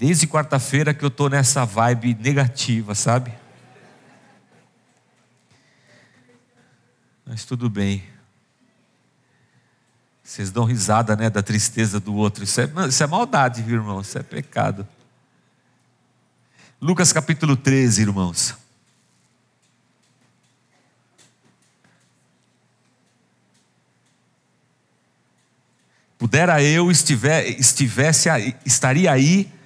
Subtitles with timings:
[0.00, 3.34] Desde quarta-feira que eu estou nessa vibe negativa, sabe?
[7.26, 8.02] Mas tudo bem.
[10.24, 12.44] Vocês dão risada, né, da tristeza do outro.
[12.44, 14.00] Isso é, isso é maldade, viu, irmão?
[14.00, 14.88] Isso é pecado.
[16.80, 18.54] Lucas capítulo 13, irmãos.
[26.16, 28.30] Pudera eu estiver, estivesse
[28.64, 29.59] estaria aí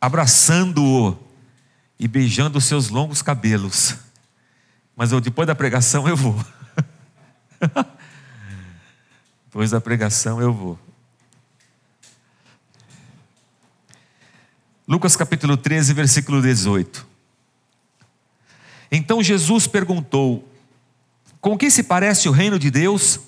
[0.00, 1.18] abraçando-o
[1.98, 3.96] e beijando os seus longos cabelos.
[4.94, 6.44] Mas eu, depois da pregação eu vou.
[9.46, 10.78] depois da pregação eu vou.
[14.86, 17.06] Lucas capítulo 13, versículo 18.
[18.90, 20.48] Então Jesus perguntou:
[21.40, 23.20] Com que se parece o reino de Deus?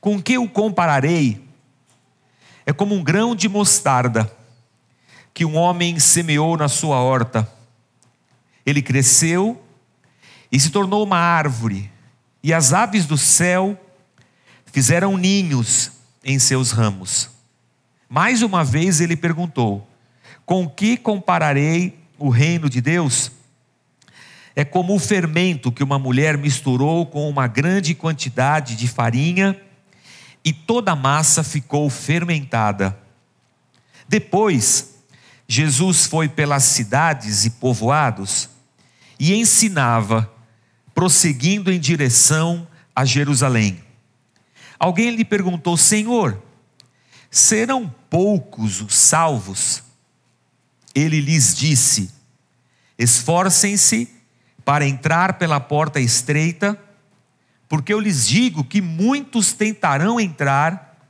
[0.00, 1.46] Com que o compararei?
[2.64, 4.37] É como um grão de mostarda
[5.38, 7.48] que um homem semeou na sua horta.
[8.66, 9.62] Ele cresceu
[10.50, 11.88] e se tornou uma árvore,
[12.42, 13.80] e as aves do céu
[14.72, 15.92] fizeram ninhos
[16.24, 17.30] em seus ramos.
[18.08, 19.88] Mais uma vez ele perguntou:
[20.44, 23.30] Com que compararei o reino de Deus?
[24.56, 29.56] É como o fermento que uma mulher misturou com uma grande quantidade de farinha
[30.44, 32.98] e toda a massa ficou fermentada.
[34.08, 34.97] Depois,
[35.48, 38.50] Jesus foi pelas cidades e povoados
[39.18, 40.30] e ensinava,
[40.94, 43.82] prosseguindo em direção a Jerusalém.
[44.78, 46.40] Alguém lhe perguntou: Senhor,
[47.30, 49.82] serão poucos os salvos?
[50.94, 52.10] Ele lhes disse:
[52.98, 54.08] Esforcem-se
[54.66, 56.78] para entrar pela porta estreita,
[57.66, 61.08] porque eu lhes digo que muitos tentarão entrar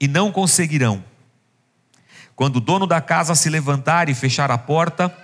[0.00, 1.04] e não conseguirão.
[2.36, 5.14] Quando o dono da casa se levantar e fechar a porta,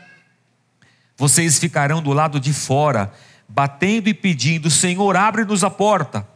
[1.17, 3.13] vocês ficarão do lado de fora,
[3.49, 6.27] batendo e pedindo: Senhor, abre-nos a porta.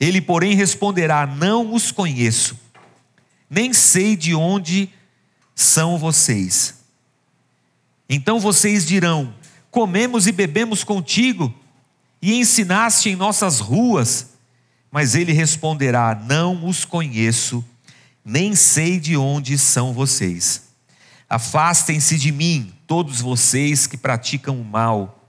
[0.00, 2.58] Ele, porém, responderá: Não os conheço,
[3.48, 4.90] nem sei de onde
[5.54, 6.82] são vocês.
[8.08, 9.34] Então vocês dirão:
[9.70, 11.54] Comemos e bebemos contigo,
[12.22, 14.30] e ensinaste em nossas ruas.
[14.90, 17.64] Mas ele responderá: Não os conheço
[18.24, 20.68] nem sei de onde são vocês.
[21.28, 25.28] Afastem-se de mim, todos vocês que praticam o mal.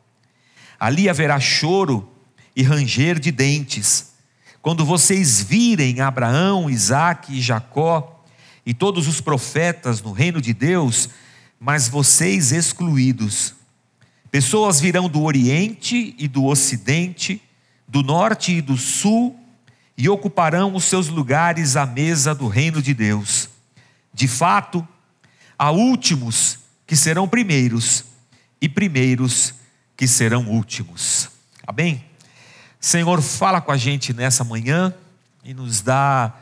[0.79, 2.09] Ali haverá choro
[2.55, 4.13] e ranger de dentes.
[4.61, 8.23] Quando vocês virem Abraão, Isaque e Jacó
[8.65, 11.09] e todos os profetas no reino de Deus,
[11.59, 13.53] mas vocês excluídos.
[14.31, 17.41] Pessoas virão do Oriente e do Ocidente,
[17.87, 19.39] do Norte e do Sul,
[19.97, 23.49] e ocuparão os seus lugares à mesa do reino de Deus.
[24.13, 24.85] De fato,
[25.57, 28.05] há últimos que serão primeiros,
[28.61, 29.53] e primeiros
[29.95, 31.29] que serão últimos.
[31.65, 32.03] Amém?
[32.79, 34.93] Senhor, fala com a gente nessa manhã
[35.43, 36.33] e nos dá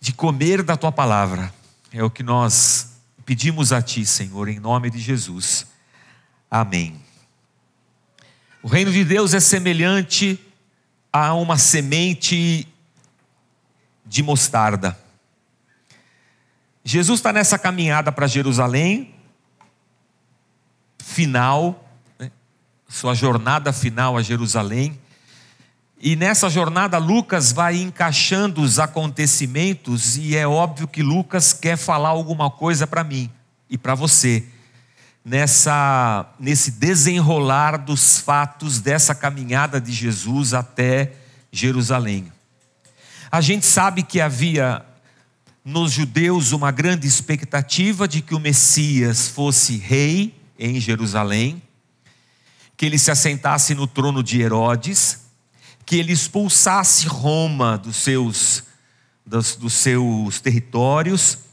[0.00, 1.52] de comer da tua palavra.
[1.92, 2.92] É o que nós
[3.24, 5.66] pedimos a ti, Senhor, em nome de Jesus.
[6.50, 7.00] Amém.
[8.62, 10.38] O reino de Deus é semelhante
[11.16, 12.66] a uma semente
[14.04, 14.98] de mostarda.
[16.82, 19.14] Jesus está nessa caminhada para Jerusalém,
[20.98, 21.88] final,
[22.18, 22.32] né?
[22.88, 25.00] sua jornada final a Jerusalém.
[26.00, 32.08] E nessa jornada, Lucas vai encaixando os acontecimentos, e é óbvio que Lucas quer falar
[32.08, 33.30] alguma coisa para mim
[33.70, 34.44] e para você,
[35.24, 41.12] nessa, nesse desenrolar dos fatos dessa caminhada de Jesus até
[41.50, 42.30] Jerusalém.
[43.32, 44.84] A gente sabe que havia
[45.64, 51.62] nos judeus uma grande expectativa de que o Messias fosse rei em Jerusalém,
[52.76, 55.20] que ele se assentasse no trono de Herodes,
[55.86, 58.64] que ele expulsasse Roma dos seus,
[59.24, 61.43] dos, dos seus territórios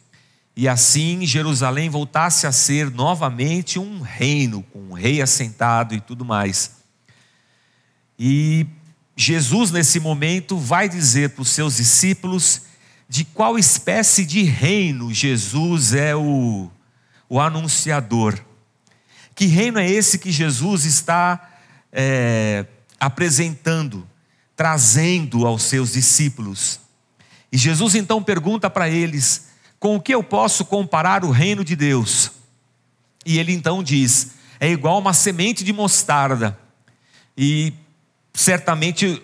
[0.61, 6.23] e assim Jerusalém voltasse a ser novamente um reino, com um rei assentado e tudo
[6.23, 6.73] mais.
[8.19, 8.67] E
[9.17, 12.61] Jesus, nesse momento, vai dizer para os seus discípulos
[13.09, 16.69] de qual espécie de reino Jesus é o,
[17.27, 18.39] o anunciador.
[19.33, 21.57] Que reino é esse que Jesus está
[21.91, 22.67] é,
[22.99, 24.07] apresentando,
[24.55, 26.79] trazendo aos seus discípulos?
[27.51, 29.49] E Jesus então pergunta para eles
[29.81, 32.31] com o que eu posso comparar o reino de Deus?
[33.25, 36.57] E ele então diz: é igual uma semente de mostarda.
[37.35, 37.73] E
[38.31, 39.21] certamente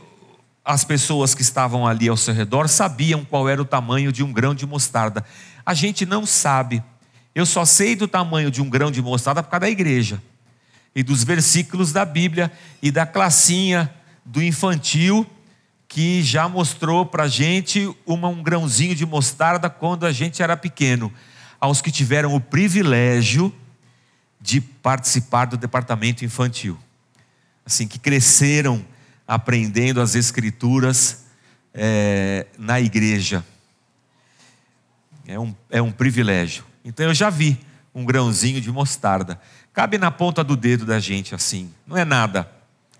[0.65, 4.33] as pessoas que estavam ali ao seu redor sabiam qual era o tamanho de um
[4.33, 5.23] grão de mostarda.
[5.63, 6.83] A gente não sabe.
[7.35, 10.21] Eu só sei do tamanho de um grão de mostarda por causa da igreja
[10.95, 12.51] e dos versículos da Bíblia
[12.81, 13.93] e da classinha
[14.25, 15.23] do infantil
[15.87, 21.11] que já mostrou para gente uma, um grãozinho de mostarda quando a gente era pequeno.
[21.59, 23.53] Aos que tiveram o privilégio
[24.39, 26.77] de participar do departamento infantil,
[27.65, 28.85] assim que cresceram
[29.27, 31.25] aprendendo as escrituras
[31.73, 33.43] é, na igreja.
[35.25, 36.63] É um, é um privilégio.
[36.85, 37.59] Então eu já vi
[37.93, 39.39] um grãozinho de mostarda.
[39.73, 41.73] Cabe na ponta do dedo da gente assim.
[41.85, 42.49] Não é nada.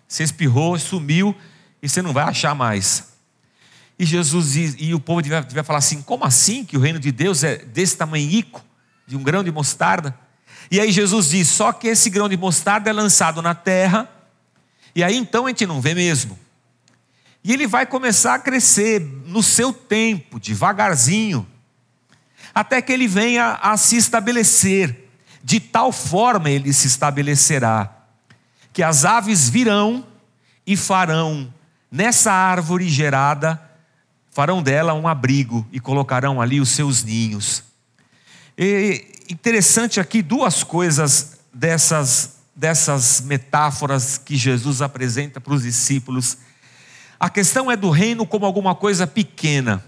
[0.08, 1.36] Você espirrou, sumiu
[1.82, 3.18] e você não vai achar mais.
[4.00, 5.22] E Jesus e, e o povo
[5.52, 8.64] vai falar assim: como assim que o reino de Deus é desse tamanhico,
[9.08, 10.18] de um grão de mostarda?
[10.70, 14.10] E aí Jesus diz: só que esse grão de mostarda é lançado na terra,
[14.96, 16.38] e aí então a gente não vê mesmo.
[17.44, 21.48] E ele vai começar a crescer no seu tempo, devagarzinho,
[22.54, 25.06] até que ele venha a se estabelecer.
[25.44, 27.90] De tal forma ele se estabelecerá,
[28.74, 30.06] que as aves virão
[30.66, 31.54] e farão
[31.92, 33.62] nessa árvore gerada,
[34.32, 37.64] farão dela um abrigo e colocarão ali os seus ninhos.
[38.58, 46.38] E interessante aqui duas coisas dessas, dessas metáforas que Jesus apresenta para os discípulos.
[47.20, 49.84] A questão é do reino como alguma coisa pequena,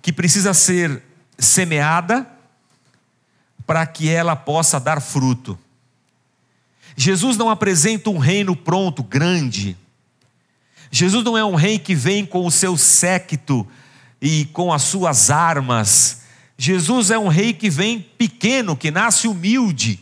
[0.00, 1.02] que precisa ser
[1.38, 2.26] semeada
[3.66, 5.58] para que ela possa dar fruto.
[6.96, 9.76] Jesus não apresenta um reino pronto, grande,
[10.90, 13.66] Jesus não é um rei que vem com o seu séquito
[14.20, 16.22] e com as suas armas.
[16.56, 20.00] Jesus é um rei que vem pequeno, que nasce humilde,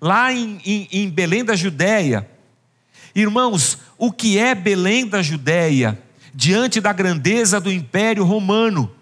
[0.00, 2.28] lá em, em, em Belém da Judéia.
[3.14, 5.98] Irmãos, o que é Belém da Judéia
[6.34, 8.94] diante da grandeza do Império Romano?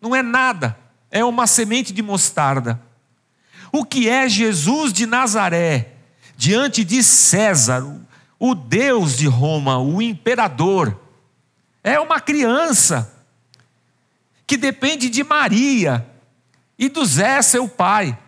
[0.00, 0.78] Não é nada,
[1.10, 2.80] é uma semente de mostarda.
[3.72, 5.94] O que é Jesus de Nazaré
[6.36, 7.86] diante de César,
[8.40, 10.98] o Deus de Roma, o imperador,
[11.84, 13.14] é uma criança
[14.46, 16.06] que depende de Maria
[16.78, 18.18] e do Zé, seu pai.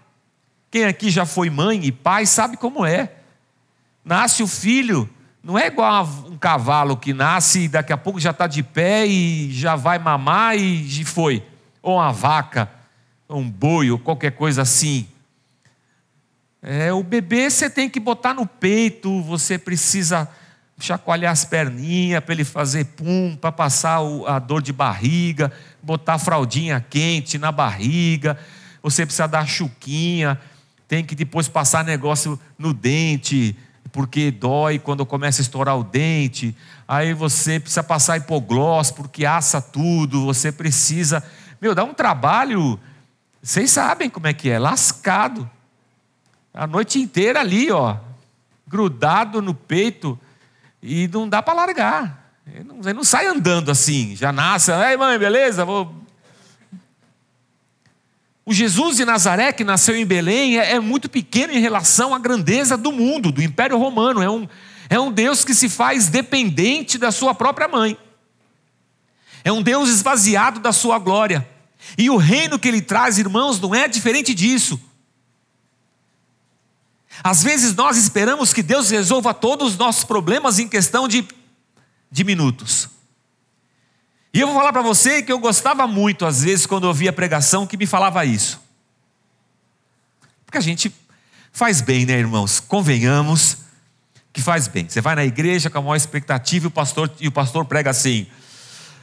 [0.71, 3.11] Quem aqui já foi mãe e pai sabe como é.
[4.05, 5.09] Nasce o filho,
[5.43, 9.07] não é igual um cavalo que nasce e daqui a pouco já está de pé
[9.07, 11.43] e já vai mamar e foi.
[11.81, 12.71] Ou uma vaca,
[13.27, 15.09] ou um boi, ou qualquer coisa assim.
[16.63, 20.29] É, o bebê você tem que botar no peito, você precisa
[20.79, 23.99] chacoalhar as perninhas para ele fazer pum, para passar
[24.29, 28.39] a dor de barriga, botar a fraldinha quente na barriga,
[28.81, 30.41] você precisa dar chuquinha,
[30.87, 33.57] tem que depois passar negócio no dente,
[33.91, 36.57] porque dói quando começa a estourar o dente.
[36.87, 41.25] Aí você precisa passar hipoglós, porque assa tudo, você precisa.
[41.61, 42.79] Meu, dá um trabalho,
[43.43, 45.51] vocês sabem como é que é, lascado.
[46.55, 47.97] A noite inteira ali, ó,
[48.67, 50.19] grudado no peito,
[50.83, 52.35] e não dá para largar.
[52.47, 55.65] Ele não, ele não, sai andando assim, já nasce, ei mãe, beleza?
[55.65, 55.95] Vou...
[58.45, 62.19] O Jesus de Nazaré, que nasceu em Belém, é, é, muito pequeno em relação à
[62.19, 64.21] grandeza do mundo, do Império Romano.
[64.21, 64.49] É um,
[64.91, 67.97] é um Deus que se faz dependente da sua própria mãe.
[69.45, 71.49] É um Deus esvaziado da sua glória.
[71.97, 74.81] E o reino que ele traz, irmãos, não é diferente disso.
[77.23, 81.27] Às vezes nós esperamos que Deus resolva todos os nossos problemas em questão de,
[82.11, 82.89] de minutos.
[84.35, 87.67] E eu vou falar para você que eu gostava muito, às vezes, quando ouvia pregação
[87.67, 88.61] que me falava isso.
[90.45, 90.93] Porque a gente
[91.53, 92.59] faz bem, né, irmãos?
[92.59, 93.59] Convenhamos
[94.33, 94.89] que faz bem.
[94.89, 97.91] Você vai na igreja com a maior expectativa e o pastor, e o pastor prega
[97.91, 98.27] assim: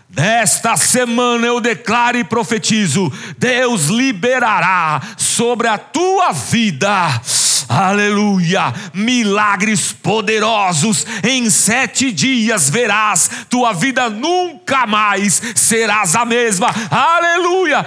[0.09, 7.21] Nesta semana eu declaro e profetizo: Deus liberará sobre a tua vida
[7.69, 17.85] aleluia, milagres poderosos, em sete dias verás, tua vida nunca mais serás a mesma, aleluia.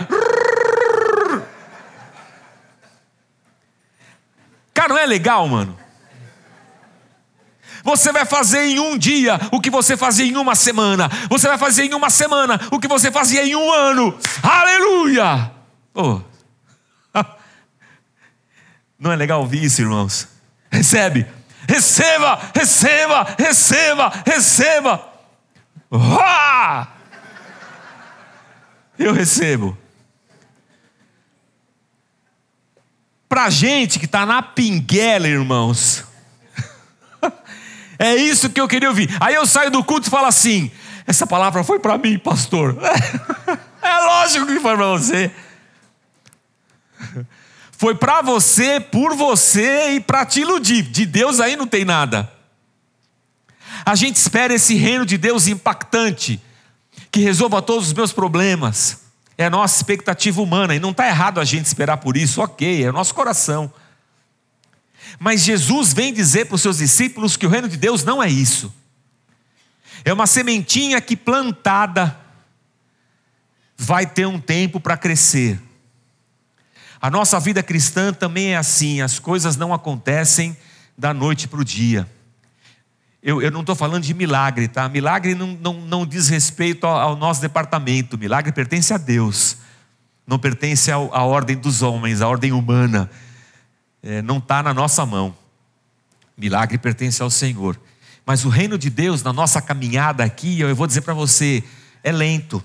[4.73, 5.79] Cara, não é legal, mano?
[7.85, 11.11] Você vai fazer em um dia o que você fazia em uma semana.
[11.29, 14.17] Você vai fazer em uma semana o que você fazia em um ano.
[14.43, 15.51] Aleluia!
[15.95, 16.32] Oh.
[19.03, 20.29] Não é legal ouvir isso, irmãos?
[20.71, 21.27] Recebe,
[21.69, 25.13] receba, receba, receba, receba.
[26.21, 26.87] Ah!
[28.97, 29.77] Eu recebo.
[33.29, 36.05] Para gente que está na pinguela, irmãos.
[37.99, 39.09] É isso que eu queria ouvir.
[39.21, 40.73] Aí eu saio do culto e falo assim:
[41.07, 42.77] essa palavra foi para mim, pastor.
[43.83, 45.31] É lógico que foi para você.
[47.83, 50.83] Foi para você, por você e para te iludir.
[50.83, 52.33] De Deus aí não tem nada.
[53.85, 56.41] A gente espera esse reino de Deus impactante,
[57.11, 59.01] que resolva todos os meus problemas.
[59.37, 62.85] É a nossa expectativa humana, e não está errado a gente esperar por isso, ok,
[62.85, 63.75] é o nosso coração.
[65.19, 68.29] Mas Jesus vem dizer para os seus discípulos que o reino de Deus não é
[68.29, 68.73] isso.
[70.05, 72.17] É uma sementinha que plantada
[73.77, 75.61] vai ter um tempo para crescer.
[77.03, 80.57] A nossa vida cristã também é assim, as coisas não acontecem
[80.97, 82.09] da noite para o dia.
[83.21, 84.89] Eu, eu não estou falando de milagre, tá?
[84.89, 89.57] Milagre não, não, não diz respeito ao, ao, nosso departamento, milagre pertence a Deus,
[90.25, 93.11] não pertence à ordem dos homens, à ordem humana,
[94.01, 95.35] é, não está na nossa mão.
[96.37, 97.81] Milagre pertence ao Senhor.
[98.25, 101.65] Mas o reino de Deus, na nossa caminhada aqui, eu vou dizer para você,
[102.05, 102.63] é lento.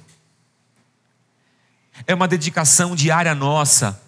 [2.06, 4.06] É uma dedicação diária nossa.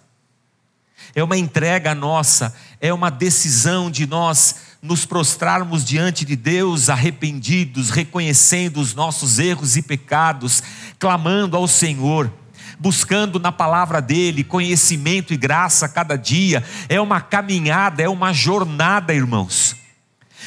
[1.14, 7.90] É uma entrega nossa, é uma decisão de nós nos prostrarmos diante de Deus arrependidos,
[7.90, 10.62] reconhecendo os nossos erros e pecados,
[10.98, 12.32] clamando ao Senhor,
[12.78, 16.64] buscando na palavra dele conhecimento e graça a cada dia.
[16.88, 19.76] É uma caminhada, é uma jornada, irmãos,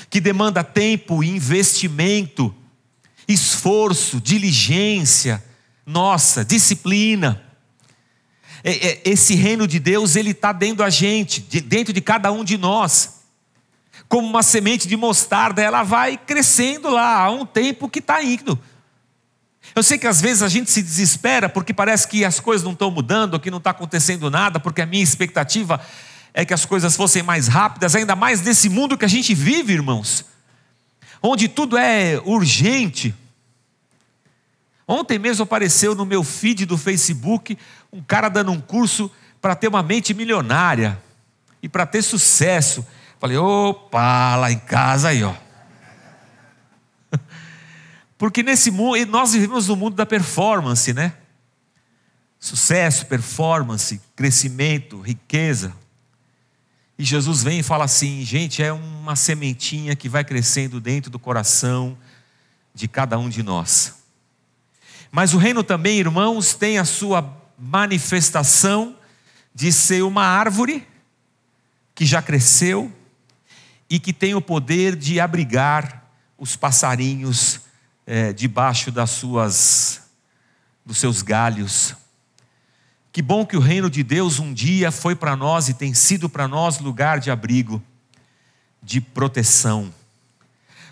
[0.10, 2.54] que demanda tempo, investimento,
[3.28, 5.44] esforço, diligência,
[5.86, 7.43] nossa, disciplina.
[8.64, 12.44] É, é, esse reino de Deus, ele está dentro da gente, dentro de cada um
[12.44, 13.24] de nós
[14.14, 18.60] como uma semente de mostarda, ela vai crescendo lá há um tempo que está indo.
[19.74, 22.74] Eu sei que às vezes a gente se desespera porque parece que as coisas não
[22.74, 25.82] estão mudando, que não está acontecendo nada, porque a minha expectativa
[26.32, 29.74] é que as coisas fossem mais rápidas, ainda mais nesse mundo que a gente vive,
[29.74, 30.26] irmãos,
[31.22, 33.16] onde tudo é urgente.
[34.88, 37.58] Ontem mesmo apareceu no meu feed do Facebook
[37.92, 39.10] um cara dando um curso
[39.42, 41.02] para ter uma mente milionária
[41.62, 42.86] e para ter sucesso.
[43.20, 45.34] Falei, opa, lá em casa aí, ó.
[48.18, 51.14] Porque nesse mundo, nós vivemos no mundo da performance, né?
[52.40, 55.74] Sucesso, performance, crescimento, riqueza.
[56.98, 61.18] E Jesus vem e fala assim: gente, é uma sementinha que vai crescendo dentro do
[61.18, 61.98] coração
[62.74, 64.03] de cada um de nós.
[65.16, 68.98] Mas o reino também, irmãos, tem a sua manifestação
[69.54, 70.86] de ser uma árvore
[71.94, 72.92] que já cresceu,
[73.94, 76.04] e que tem o poder de abrigar
[76.36, 77.62] os passarinhos
[78.08, 80.02] é, debaixo das suas,
[80.84, 81.94] dos seus galhos.
[83.12, 86.28] Que bom que o reino de Deus um dia foi para nós e tem sido
[86.28, 87.84] para nós lugar de abrigo,
[88.82, 89.94] de proteção,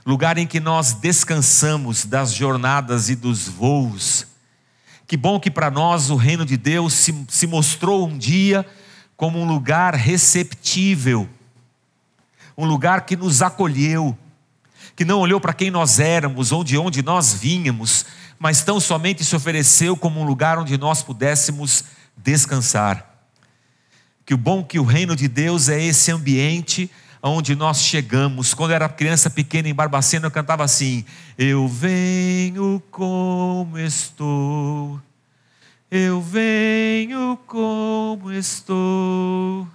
[0.06, 4.28] lugar em que nós descansamos das jornadas e dos voos.
[5.08, 8.66] Que bom que para nós o reino de Deus se, se mostrou um dia
[9.16, 11.30] como um lugar receptível
[12.58, 14.18] um lugar que nos acolheu,
[14.96, 18.06] que não olhou para quem nós éramos ou de onde nós vínhamos,
[18.38, 21.84] mas tão somente se ofereceu como um lugar onde nós pudéssemos
[22.16, 23.26] descansar.
[24.26, 26.90] Que o bom que o reino de Deus é esse ambiente
[27.22, 28.54] onde nós chegamos.
[28.54, 31.06] Quando eu era criança pequena em Barbacena, eu cantava assim:
[31.38, 35.00] Eu venho como estou,
[35.90, 39.68] eu venho como estou.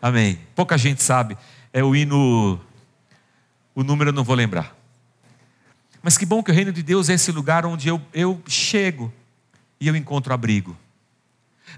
[0.00, 0.38] Amém.
[0.54, 1.36] Pouca gente sabe.
[1.72, 2.60] É o hino.
[3.74, 4.77] O número eu não vou lembrar.
[6.08, 9.12] Mas que bom que o reino de Deus é esse lugar onde eu, eu chego
[9.78, 10.74] e eu encontro abrigo.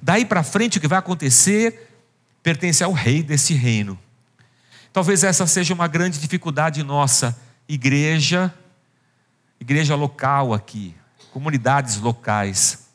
[0.01, 1.93] Daí para frente o que vai acontecer
[2.41, 3.99] pertence ao rei desse reino.
[4.93, 7.37] Talvez essa seja uma grande dificuldade nossa,
[7.69, 8.55] igreja,
[9.59, 10.95] igreja local aqui,
[11.33, 12.87] comunidades locais.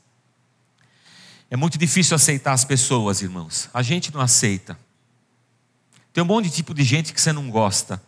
[1.51, 3.69] É muito difícil aceitar as pessoas, irmãos.
[3.73, 4.79] A gente não aceita.
[6.13, 8.01] Tem um monte de tipo de gente que você não gosta.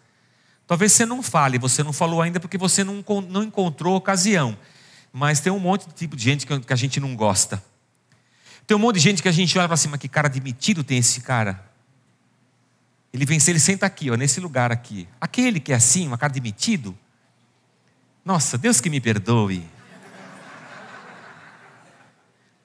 [0.67, 4.57] Talvez você não fale, você não falou ainda porque você não, não encontrou ocasião.
[5.13, 7.63] Mas tem um monte de tipo de gente que a gente não gosta.
[8.67, 10.97] Tem um monte de gente que a gente olha para cima, que cara admitido tem
[10.97, 11.65] esse cara.
[13.13, 15.07] Ele vem, ele senta aqui, ó, nesse lugar aqui.
[15.21, 16.95] Aquele que é assim, uma cara admitido.
[18.25, 19.65] Nossa, Deus que me perdoe.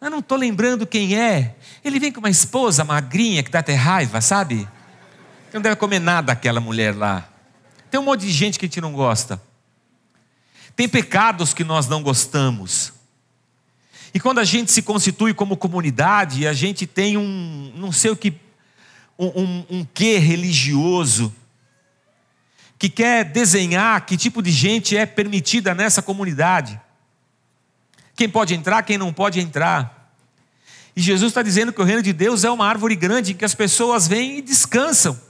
[0.01, 1.55] Eu não estou lembrando quem é.
[1.85, 4.69] Ele vem com uma esposa magrinha que dá até raiva, sabe?
[5.49, 7.32] Você não deve comer nada aquela mulher lá.
[7.93, 9.39] Tem um monte de gente que a gente não gosta.
[10.75, 12.91] Tem pecados que nós não gostamos.
[14.15, 18.17] E quando a gente se constitui como comunidade, a gente tem um, não sei o
[18.17, 18.33] que,
[19.19, 21.35] um, um, um quê religioso,
[22.79, 26.81] que quer desenhar que tipo de gente é permitida nessa comunidade.
[28.17, 30.17] Quem pode entrar, quem não pode entrar.
[30.97, 33.45] E Jesus está dizendo que o reino de Deus é uma árvore grande em que
[33.45, 35.21] as pessoas vêm e descansam.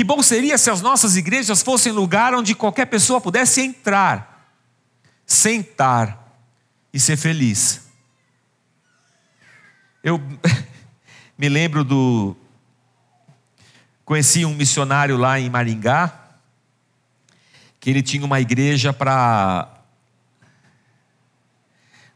[0.00, 4.50] Que bom seria se as nossas igrejas fossem lugar onde qualquer pessoa pudesse entrar,
[5.26, 6.40] sentar
[6.90, 7.82] e ser feliz.
[10.02, 10.18] Eu
[11.36, 12.34] me lembro do.
[14.02, 16.18] Conheci um missionário lá em Maringá,
[17.78, 19.68] que ele tinha uma igreja para.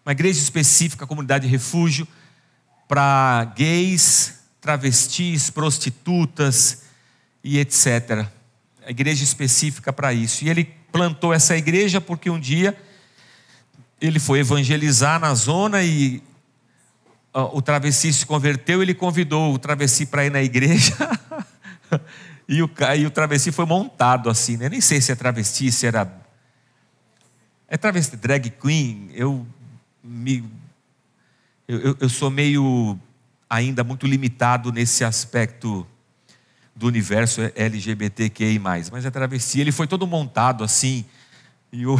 [0.06, 2.08] Uma igreja específica, comunidade de refúgio,
[2.88, 6.83] para gays, travestis, prostitutas
[7.44, 8.26] e etc.
[8.84, 10.44] A igreja específica para isso.
[10.44, 12.76] E ele plantou essa igreja porque um dia
[14.00, 16.22] ele foi evangelizar na zona e
[17.32, 20.94] o travesti se converteu, ele convidou o travesti para ir na igreja.
[22.48, 24.68] e, o, e o travesti foi montado assim, né?
[24.68, 26.10] Nem sei se é travesti, se era.
[27.66, 29.10] É travesti, drag queen.
[29.14, 29.44] Eu,
[30.02, 30.44] me,
[31.66, 32.98] eu, eu sou meio
[33.50, 35.86] ainda muito limitado nesse aspecto
[36.74, 38.58] do universo LGBTQI.
[38.58, 39.60] Mas é travesti.
[39.60, 41.04] Ele foi todo montado assim.
[41.72, 41.96] E o,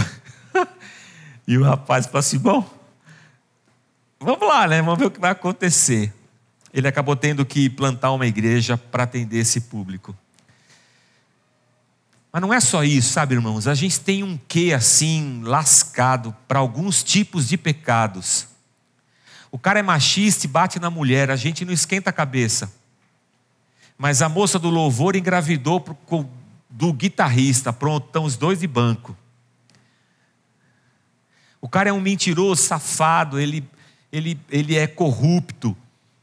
[1.47, 2.69] e o rapaz falou assim: bom
[4.25, 4.81] Vamos lá, né?
[4.81, 6.11] Vamos ver o que vai acontecer.
[6.73, 10.17] Ele acabou tendo que plantar uma igreja para atender esse público.
[12.33, 13.69] Mas não é só isso, sabe, irmãos?
[13.69, 18.49] A gente tem um quê assim lascado para alguns tipos de pecados.
[19.53, 22.73] O cara é machista e bate na mulher, a gente não esquenta a cabeça.
[23.97, 25.85] Mas a moça do louvor engravidou
[26.69, 29.17] do guitarrista, pronto, estão os dois de banco.
[31.61, 33.65] O cara é um mentiroso, safado, ele
[34.15, 35.77] ele, ele é corrupto,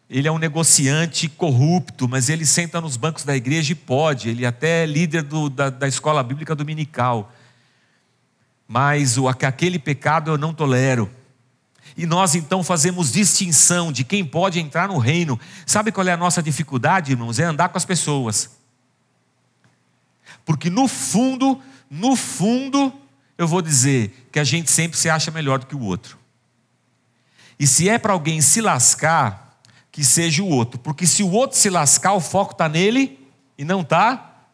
[0.09, 4.45] ele é um negociante corrupto, mas ele senta nos bancos da igreja e pode, ele
[4.45, 7.33] até é líder do, da, da escola bíblica dominical.
[8.65, 11.11] Mas o, aquele pecado eu não tolero.
[11.97, 15.39] E nós então fazemos distinção de quem pode entrar no reino.
[15.65, 17.39] Sabe qual é a nossa dificuldade, irmãos?
[17.39, 18.49] É andar com as pessoas.
[20.45, 22.93] Porque no fundo, no fundo,
[23.37, 26.17] eu vou dizer que a gente sempre se acha melhor do que o outro.
[27.59, 29.59] E se é para alguém se lascar,
[29.91, 30.79] que seja o outro.
[30.79, 33.19] Porque se o outro se lascar, o foco está nele
[33.57, 34.45] e não está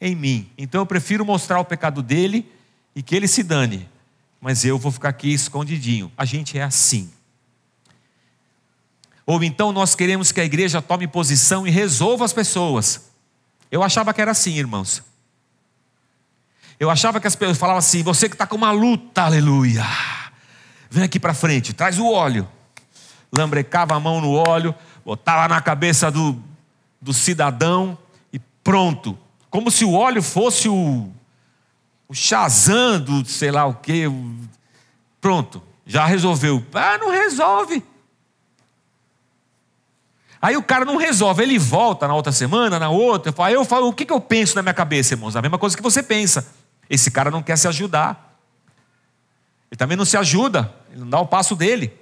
[0.00, 0.50] em mim.
[0.58, 2.50] Então eu prefiro mostrar o pecado dele
[2.94, 3.88] e que ele se dane.
[4.44, 6.12] Mas eu vou ficar aqui escondidinho.
[6.18, 7.10] A gente é assim.
[9.24, 13.08] Ou então nós queremos que a igreja tome posição e resolva as pessoas.
[13.70, 15.02] Eu achava que era assim, irmãos.
[16.78, 19.82] Eu achava que as pessoas falavam assim: você que está com uma luta, aleluia.
[20.90, 22.46] Vem aqui para frente, traz o óleo.
[23.32, 24.74] Lambrecava a mão no óleo,
[25.06, 26.38] botava na cabeça do,
[27.00, 27.96] do cidadão
[28.30, 29.18] e pronto.
[29.48, 31.10] Como se o óleo fosse o,
[32.08, 34.04] o Shazam do sei lá o que.
[35.20, 36.64] Pronto, já resolveu.
[36.74, 37.82] Ah, não resolve.
[40.40, 43.32] Aí o cara não resolve, ele volta na outra semana, na outra.
[43.38, 45.34] Aí eu falo, o que, que eu penso na minha cabeça, irmãos?
[45.34, 46.46] A mesma coisa que você pensa.
[46.90, 48.38] Esse cara não quer se ajudar.
[49.70, 51.98] Ele também não se ajuda, ele não dá o passo dele.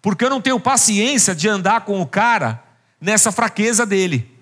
[0.00, 2.62] Porque eu não tenho paciência de andar com o cara
[3.00, 4.32] nessa fraqueza dele.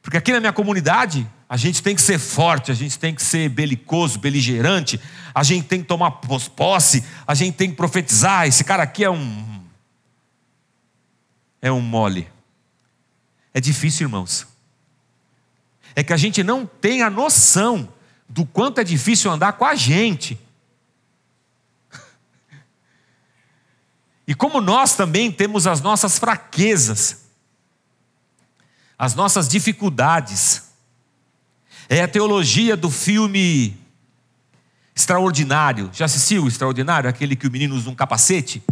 [0.00, 3.20] Porque aqui na minha comunidade, a gente tem que ser forte, a gente tem que
[3.20, 5.00] ser belicoso, beligerante,
[5.34, 8.46] a gente tem que tomar posse, a gente tem que profetizar.
[8.46, 9.60] Esse cara aqui é um.
[11.60, 12.30] É um mole.
[13.52, 14.46] É difícil, irmãos.
[15.96, 17.92] É que a gente não tem a noção
[18.28, 20.38] do quanto é difícil andar com a gente.
[24.24, 27.24] E como nós também temos as nossas fraquezas,
[28.96, 30.69] as nossas dificuldades.
[31.92, 33.76] É a teologia do filme
[34.94, 35.90] Extraordinário.
[35.92, 37.10] Já assistiu o Extraordinário?
[37.10, 38.62] Aquele que o menino usa um capacete?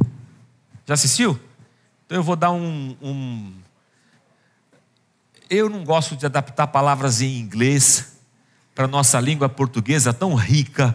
[0.86, 1.36] Já assistiu?
[2.06, 3.52] Então eu vou dar um, um.
[5.50, 8.18] Eu não gosto de adaptar palavras em inglês
[8.72, 10.94] para nossa língua portuguesa tão rica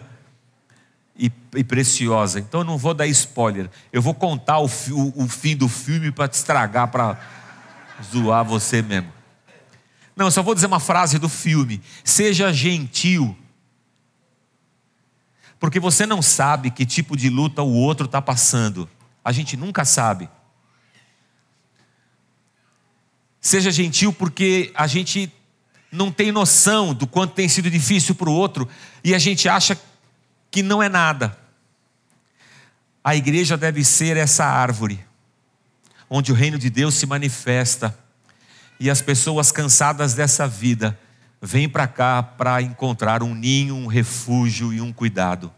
[1.18, 2.40] e, e preciosa.
[2.40, 3.68] Então eu não vou dar spoiler.
[3.92, 7.20] Eu vou contar o, o, o fim do filme para te estragar, para
[8.02, 9.13] zoar você mesmo.
[10.16, 13.36] Não, só vou dizer uma frase do filme: seja gentil.
[15.58, 18.88] Porque você não sabe que tipo de luta o outro está passando.
[19.24, 20.28] A gente nunca sabe.
[23.40, 25.32] Seja gentil porque a gente
[25.90, 28.68] não tem noção do quanto tem sido difícil para o outro
[29.02, 29.78] e a gente acha
[30.50, 31.38] que não é nada.
[33.02, 35.04] A igreja deve ser essa árvore,
[36.08, 37.96] onde o reino de Deus se manifesta,
[38.78, 40.98] E as pessoas cansadas dessa vida
[41.40, 45.52] vêm para cá para encontrar um ninho, um refúgio e um cuidado.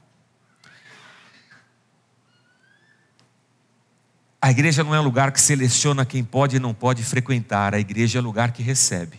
[4.40, 7.81] A igreja não é um lugar que seleciona quem pode e não pode frequentar, a
[7.81, 9.18] igreja é um lugar que recebe.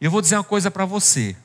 [0.00, 1.36] Eu vou dizer uma coisa para você.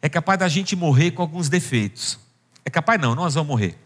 [0.00, 2.18] É capaz da gente morrer com alguns defeitos.
[2.64, 3.78] É capaz não, nós vamos morrer.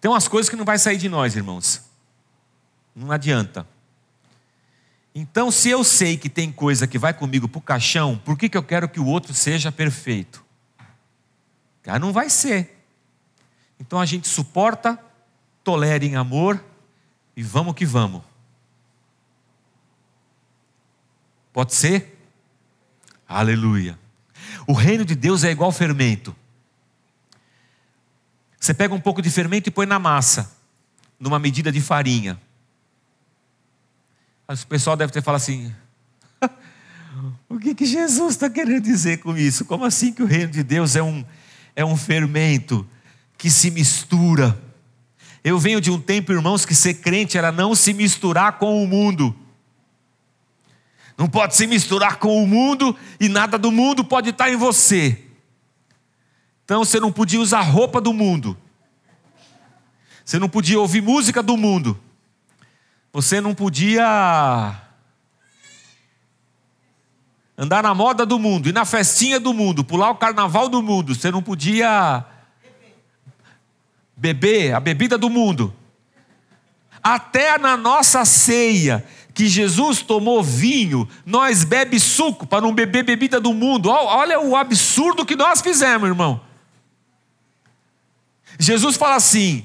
[0.00, 1.89] Tem umas coisas que não vai sair de nós, irmãos.
[2.94, 3.66] Não adianta.
[5.14, 8.48] Então, se eu sei que tem coisa que vai comigo para o caixão, por que,
[8.48, 10.44] que eu quero que o outro seja perfeito?
[11.82, 12.84] Cara, não vai ser.
[13.78, 14.98] Então a gente suporta,
[15.64, 16.62] tolera em amor
[17.36, 18.22] e vamos que vamos.
[21.52, 22.18] Pode ser?
[23.26, 23.98] Aleluia.
[24.66, 26.36] O reino de Deus é igual fermento.
[28.58, 30.54] Você pega um pouco de fermento e põe na massa,
[31.18, 32.40] numa medida de farinha.
[34.50, 35.72] O pessoal deve ter falado assim:
[37.48, 39.64] o que, que Jesus está querendo dizer com isso?
[39.64, 41.24] Como assim que o reino de Deus é um,
[41.76, 42.84] é um fermento
[43.38, 44.60] que se mistura?
[45.44, 48.88] Eu venho de um tempo, irmãos, que ser crente era não se misturar com o
[48.88, 49.34] mundo.
[51.16, 55.26] Não pode se misturar com o mundo e nada do mundo pode estar em você.
[56.64, 58.56] Então você não podia usar roupa do mundo.
[60.24, 61.98] Você não podia ouvir música do mundo.
[63.12, 64.80] Você não podia
[67.58, 71.14] andar na moda do mundo, ir na festinha do mundo, pular o carnaval do mundo.
[71.14, 72.24] Você não podia
[74.16, 75.74] beber a bebida do mundo.
[77.02, 83.40] Até na nossa ceia, que Jesus tomou vinho, nós bebe suco para não beber bebida
[83.40, 83.88] do mundo.
[83.88, 86.40] Olha o absurdo que nós fizemos, irmão.
[88.58, 89.64] Jesus fala assim: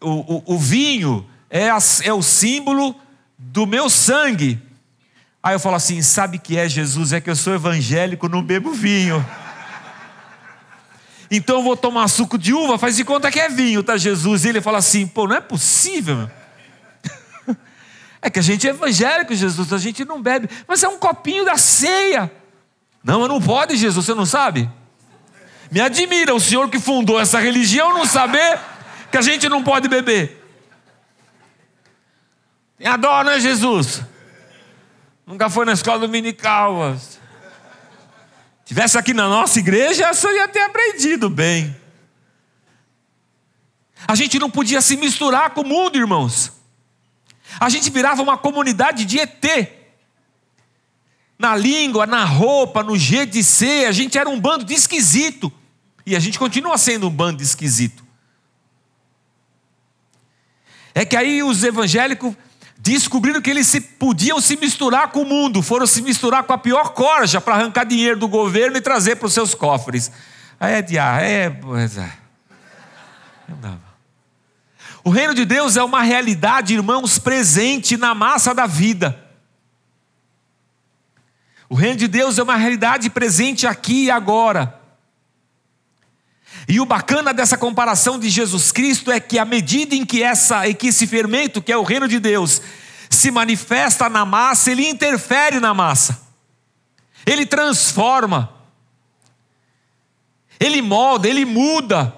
[0.00, 2.94] o, o, o vinho é, a, é o símbolo
[3.38, 4.60] do meu sangue.
[5.42, 7.12] Aí eu falo assim: sabe que é Jesus?
[7.12, 9.24] É que eu sou evangélico, não bebo vinho.
[11.30, 14.44] Então eu vou tomar suco de uva, faz de conta que é vinho, tá Jesus?
[14.44, 16.28] E ele fala assim: pô, não é possível.
[18.20, 21.44] É que a gente é evangélico, Jesus, a gente não bebe, mas é um copinho
[21.44, 22.28] da ceia.
[23.00, 24.68] Não, mas não pode, Jesus, você não sabe?
[25.70, 28.58] Me admira o senhor que fundou essa religião não saber
[29.12, 30.37] que a gente não pode beber.
[32.78, 34.02] Tem a dó, né, Jesus?
[35.26, 36.96] Nunca foi na escola dominical.
[38.64, 41.76] Tivesse aqui na nossa igreja, eu ia ter aprendido bem.
[44.06, 46.52] A gente não podia se misturar com o mundo, irmãos.
[47.58, 49.44] A gente virava uma comunidade de ET.
[51.36, 55.52] Na língua, na roupa, no jeito de ser, a gente era um bando de esquisito.
[56.06, 58.06] E a gente continua sendo um bando de esquisito.
[60.94, 62.34] É que aí os evangélicos
[62.78, 66.58] descobriram que eles se, podiam se misturar com o mundo, foram se misturar com a
[66.58, 70.10] pior corja para arrancar dinheiro do governo e trazer para os seus cofres.
[70.60, 71.44] Aí é diar, é.
[71.46, 72.12] É.
[73.48, 73.88] Não dava.
[75.04, 79.24] O reino de Deus é uma realidade, irmãos, presente na massa da vida.
[81.68, 84.77] O reino de Deus é uma realidade presente aqui e agora.
[86.68, 90.68] E o bacana dessa comparação de Jesus Cristo é que à medida em que essa,
[90.68, 92.60] em que esse fermento, que é o reino de Deus,
[93.08, 96.20] se manifesta na massa, ele interfere na massa.
[97.24, 98.52] Ele transforma.
[100.60, 102.14] Ele molda, ele muda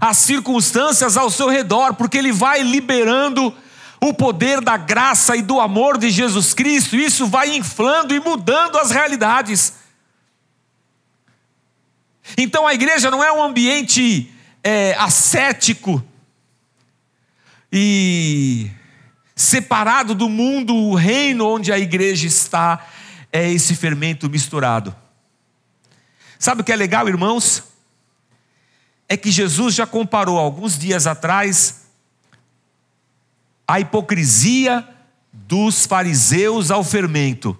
[0.00, 3.54] as circunstâncias ao seu redor, porque ele vai liberando
[4.00, 8.78] o poder da graça e do amor de Jesus Cristo, isso vai inflando e mudando
[8.78, 9.74] as realidades.
[12.36, 16.04] Então a igreja não é um ambiente é, ascético
[17.72, 18.70] e
[19.34, 22.86] separado do mundo, o reino onde a igreja está,
[23.32, 24.94] é esse fermento misturado.
[26.38, 27.70] Sabe o que é legal, irmãos?
[29.10, 31.80] é que Jesus já comparou alguns dias atrás
[33.66, 34.88] a hipocrisia
[35.32, 37.58] dos fariseus ao fermento.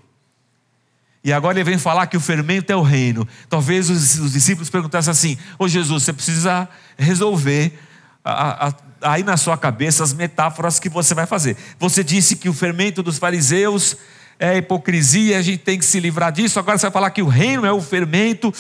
[1.23, 3.29] E agora ele vem falar que o fermento é o reino.
[3.49, 7.79] Talvez os, os discípulos perguntassem assim: Ô Jesus, você precisa resolver
[8.25, 11.57] a, a, aí na sua cabeça as metáforas que você vai fazer.
[11.79, 13.97] Você disse que o fermento dos fariseus
[14.39, 16.59] é hipocrisia, a gente tem que se livrar disso.
[16.59, 18.53] Agora você vai falar que o reino é o fermento.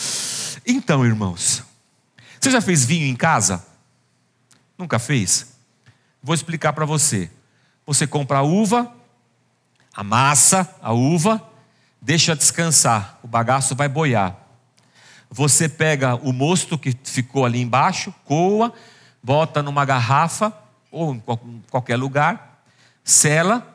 [0.66, 1.64] Então, irmãos,
[2.38, 3.64] você já fez vinho em casa?
[4.77, 5.46] Nunca fez?
[6.23, 7.31] Vou explicar para você.
[7.87, 8.92] Você compra a uva,
[9.94, 11.42] amassa a uva,
[12.01, 14.37] deixa descansar, o bagaço vai boiar.
[15.31, 18.73] Você pega o mosto que ficou ali embaixo, coa,
[19.23, 20.53] bota numa garrafa
[20.91, 21.23] ou em
[21.71, 22.65] qualquer lugar,
[23.05, 23.67] sela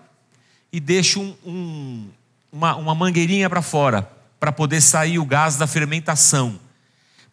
[0.71, 2.09] e deixa um, um,
[2.51, 4.09] uma, uma mangueirinha para fora,
[4.39, 6.59] para poder sair o gás da fermentação.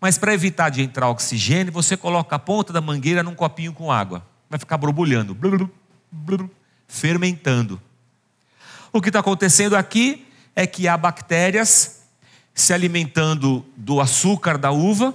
[0.00, 3.90] Mas para evitar de entrar oxigênio, você coloca a ponta da mangueira num copinho com
[3.90, 4.24] água.
[4.48, 5.36] Vai ficar borbulhando,
[6.86, 7.80] fermentando.
[8.92, 12.02] O que está acontecendo aqui é que há bactérias
[12.54, 15.14] se alimentando do açúcar da uva,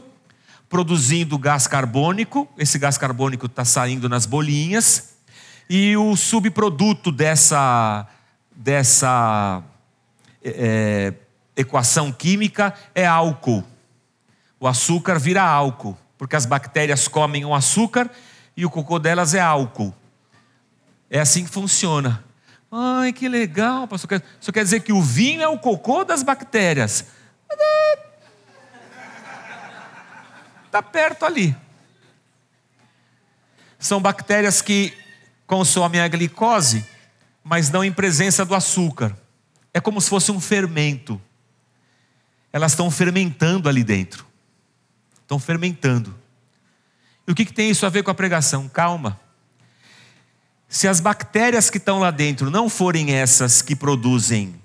[0.68, 2.48] produzindo gás carbônico.
[2.58, 5.16] Esse gás carbônico está saindo nas bolinhas.
[5.70, 8.08] E o subproduto dessa,
[8.56, 9.62] dessa
[10.44, 11.14] é,
[11.56, 13.64] equação química é álcool.
[14.60, 18.10] O açúcar vira álcool, porque as bactérias comem o açúcar
[18.56, 19.94] e o cocô delas é álcool.
[21.10, 22.24] É assim que funciona.
[22.72, 24.22] Ai, que legal, pastor.
[24.40, 27.06] Isso quer dizer que o vinho é o cocô das bactérias.
[30.66, 31.56] Está perto ali.
[33.80, 34.94] São bactérias que
[35.46, 36.86] consomem a glicose,
[37.44, 39.18] mas não em presença do açúcar.
[39.74, 41.22] É como se fosse um fermento.
[42.52, 44.26] Elas estão fermentando ali dentro.
[45.22, 46.18] Estão fermentando.
[47.28, 48.68] E o que, que tem isso a ver com a pregação?
[48.68, 49.20] Calma.
[50.70, 54.56] Se as bactérias que estão lá dentro não forem essas que produzem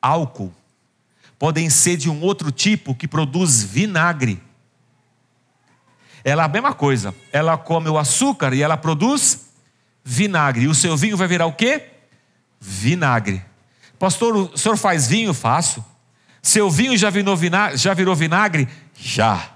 [0.00, 0.52] álcool,
[1.38, 4.42] podem ser de um outro tipo que produz vinagre.
[6.22, 7.14] Ela é a mesma coisa.
[7.32, 9.48] Ela come o açúcar e ela produz
[10.04, 10.64] vinagre.
[10.64, 11.88] E o seu vinho vai virar o quê?
[12.60, 13.42] Vinagre.
[13.98, 15.32] Pastor, o senhor faz vinho?
[15.32, 15.82] Faço.
[16.42, 17.78] Seu vinho já virou vinagre?
[17.78, 18.68] Já virou vinagre?
[18.94, 19.50] Já.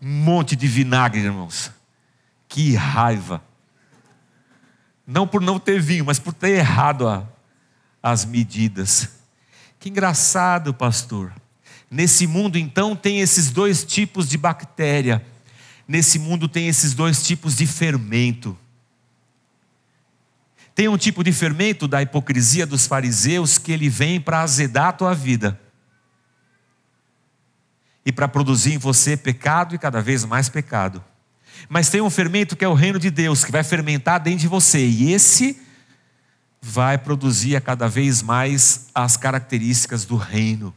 [0.00, 1.70] Um monte de vinagre, irmãos.
[2.48, 3.42] Que raiva.
[5.10, 7.26] Não por não ter vinho, mas por ter errado a,
[8.02, 9.08] as medidas.
[9.80, 11.32] Que engraçado, pastor.
[11.90, 15.24] Nesse mundo, então, tem esses dois tipos de bactéria.
[15.88, 18.54] Nesse mundo, tem esses dois tipos de fermento.
[20.74, 24.92] Tem um tipo de fermento da hipocrisia dos fariseus que ele vem para azedar a
[24.92, 25.58] tua vida
[28.04, 31.02] e para produzir em você pecado e cada vez mais pecado.
[31.68, 34.48] Mas tem um fermento que é o reino de Deus, que vai fermentar dentro de
[34.48, 35.60] você, e esse
[36.60, 40.74] vai produzir a cada vez mais as características do reino.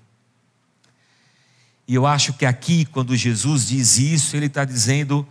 [1.88, 5.28] E eu acho que aqui, quando Jesus diz isso, ele está dizendo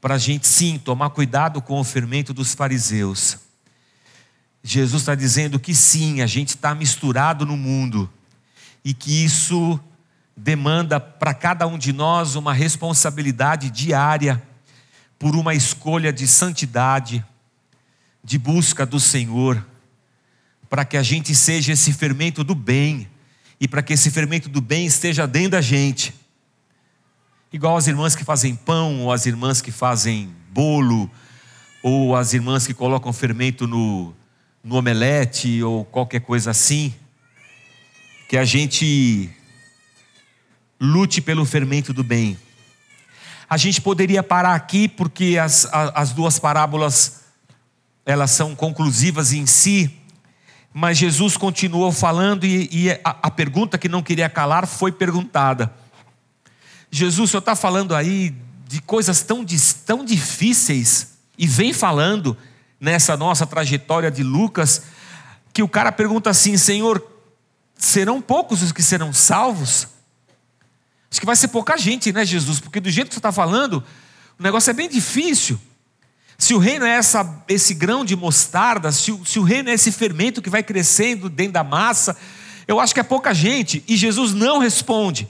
[0.00, 3.38] para a gente sim tomar cuidado com o fermento dos fariseus.
[4.62, 8.10] Jesus está dizendo que sim, a gente está misturado no mundo
[8.84, 9.78] e que isso
[10.36, 14.42] demanda para cada um de nós uma responsabilidade diária
[15.20, 17.22] por uma escolha de santidade,
[18.24, 19.62] de busca do Senhor,
[20.70, 23.06] para que a gente seja esse fermento do bem
[23.60, 26.14] e para que esse fermento do bem esteja dentro da gente.
[27.52, 31.10] Igual as irmãs que fazem pão, ou as irmãs que fazem bolo,
[31.82, 34.14] ou as irmãs que colocam fermento no,
[34.64, 36.94] no omelete, ou qualquer coisa assim.
[38.26, 39.28] Que a gente
[40.80, 42.38] lute pelo fermento do bem.
[43.50, 47.22] A gente poderia parar aqui, porque as, as duas parábolas
[48.06, 49.90] elas são conclusivas em si,
[50.72, 55.74] mas Jesus continuou falando e, e a, a, pergunta que não queria calar foi perguntada.
[56.92, 58.32] Jesus, o senhor está falando aí
[58.68, 59.44] de coisas tão,
[59.84, 62.36] tão difíceis e vem falando
[62.78, 64.82] nessa nossa trajetória de Lucas,
[65.52, 67.04] que o cara pergunta assim: Senhor,
[67.76, 69.88] serão poucos os que serão salvos?
[71.10, 72.60] Acho que vai ser pouca gente, né, Jesus?
[72.60, 73.82] Porque do jeito que você está falando,
[74.38, 75.60] o negócio é bem difícil.
[76.38, 79.92] Se o reino é essa, esse grão de mostarda, se se o reino é esse
[79.92, 82.16] fermento que vai crescendo dentro da massa,
[82.66, 83.84] eu acho que é pouca gente.
[83.88, 85.28] E Jesus não responde.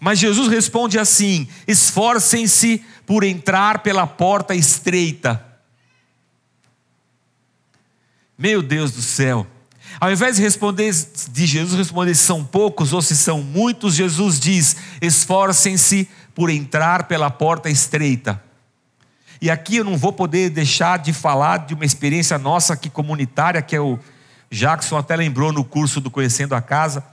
[0.00, 5.42] Mas Jesus responde assim: esforcem-se por entrar pela porta estreita.
[8.36, 9.46] Meu Deus do céu.
[9.98, 10.92] Ao invés de responder,
[11.30, 17.04] de Jesus responder se são poucos ou se são muitos, Jesus diz: esforcem-se por entrar
[17.04, 18.42] pela porta estreita.
[19.40, 23.62] E aqui eu não vou poder deixar de falar de uma experiência nossa aqui comunitária,
[23.62, 23.98] que é o
[24.50, 27.04] Jackson até lembrou no curso do Conhecendo a Casa,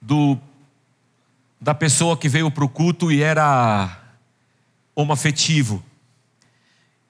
[0.00, 0.38] do
[1.60, 4.00] da pessoa que veio para o culto e era
[4.94, 5.82] homoafetivo.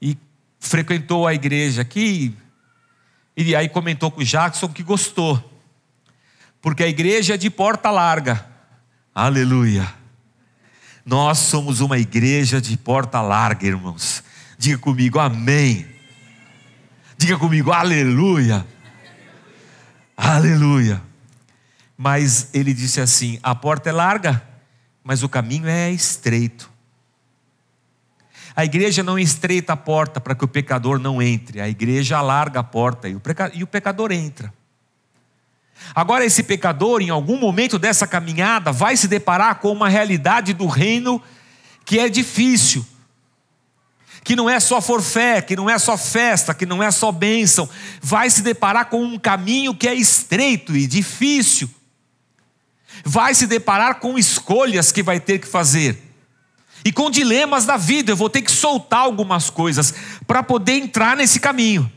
[0.00, 0.16] E
[0.58, 2.34] frequentou a igreja aqui,
[3.44, 5.42] e aí comentou com o Jackson que gostou.
[6.60, 8.44] Porque a igreja é de porta larga.
[9.14, 9.94] Aleluia.
[11.06, 14.24] Nós somos uma igreja de porta larga, irmãos.
[14.58, 15.86] Diga comigo, amém.
[17.16, 18.66] Diga comigo, aleluia.
[20.16, 21.00] Aleluia.
[21.96, 24.42] Mas ele disse assim: a porta é larga,
[25.04, 26.68] mas o caminho é estreito.
[28.58, 32.58] A igreja não estreita a porta para que o pecador não entre, a igreja alarga
[32.58, 33.14] a porta e
[33.62, 34.52] o pecador entra.
[35.94, 40.66] Agora, esse pecador, em algum momento dessa caminhada, vai se deparar com uma realidade do
[40.66, 41.22] reino
[41.84, 42.84] que é difícil,
[44.24, 47.70] que não é só forfé, que não é só festa, que não é só bênção,
[48.02, 51.70] vai se deparar com um caminho que é estreito e difícil,
[53.04, 56.07] vai se deparar com escolhas que vai ter que fazer.
[56.88, 59.92] E com dilemas da vida, eu vou ter que soltar algumas coisas
[60.26, 61.92] para poder entrar nesse caminho.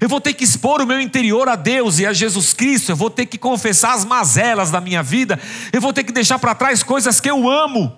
[0.00, 2.90] Eu vou ter que expor o meu interior a Deus e a Jesus Cristo.
[2.90, 5.38] Eu vou ter que confessar as mazelas da minha vida.
[5.74, 7.94] Eu vou ter que deixar para trás coisas que eu amo.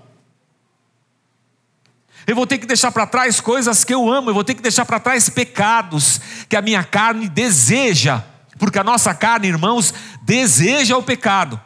[2.27, 4.31] Eu vou ter que deixar para trás coisas que eu amo.
[4.31, 8.25] Eu vou ter que deixar para trás pecados que a minha carne deseja.
[8.59, 9.94] Porque a nossa carne, irmãos,
[10.25, 11.61] deseja o pecado.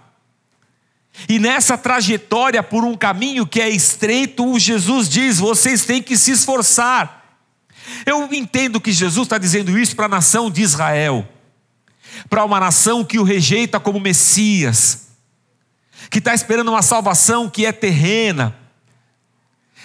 [1.29, 6.33] E nessa trajetória por um caminho que é estreito, Jesus diz: vocês têm que se
[6.33, 7.25] esforçar.
[8.05, 11.27] Eu entendo que Jesus está dizendo isso para a nação de Israel,
[12.29, 15.09] para uma nação que o rejeita como Messias,
[16.11, 18.55] que está esperando uma salvação que é terrena,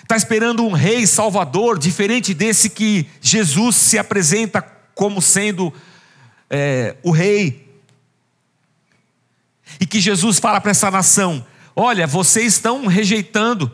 [0.02, 4.62] está esperando um rei salvador, diferente desse que Jesus se apresenta
[4.94, 5.74] como sendo
[6.50, 7.71] é, o rei.
[9.80, 13.74] E que Jesus fala para essa nação: olha, vocês estão rejeitando,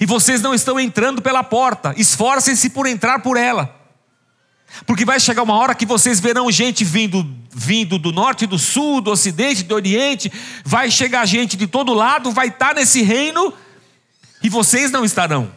[0.00, 3.74] e vocês não estão entrando pela porta, esforcem-se por entrar por ela.
[4.84, 9.00] Porque vai chegar uma hora que vocês verão gente vindo, vindo do norte, do sul,
[9.00, 10.30] do ocidente, do oriente,
[10.64, 13.54] vai chegar gente de todo lado, vai estar nesse reino
[14.42, 15.50] e vocês não estarão.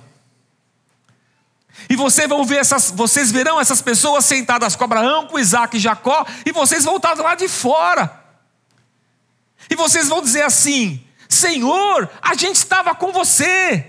[1.90, 5.80] E vocês vão ver essas, vocês verão essas pessoas sentadas com Abraão, com Isaac e
[5.80, 8.19] Jacó, e vocês estar lá de fora.
[9.70, 13.86] E vocês vão dizer assim: Senhor, a gente estava com você.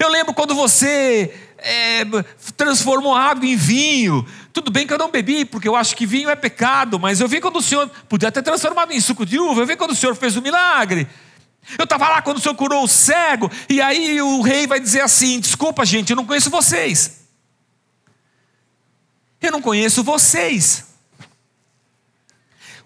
[0.00, 2.04] Eu lembro quando você é,
[2.56, 4.26] transformou água em vinho.
[4.52, 7.28] Tudo bem que eu não bebi, porque eu acho que vinho é pecado, mas eu
[7.28, 9.60] vi quando o Senhor podia ter transformado em suco de uva.
[9.60, 11.06] Eu vi quando o Senhor fez o milagre.
[11.78, 15.00] Eu estava lá quando o Senhor curou o cego, e aí o rei vai dizer
[15.00, 17.26] assim: Desculpa, gente, eu não conheço vocês.
[19.40, 20.95] Eu não conheço vocês.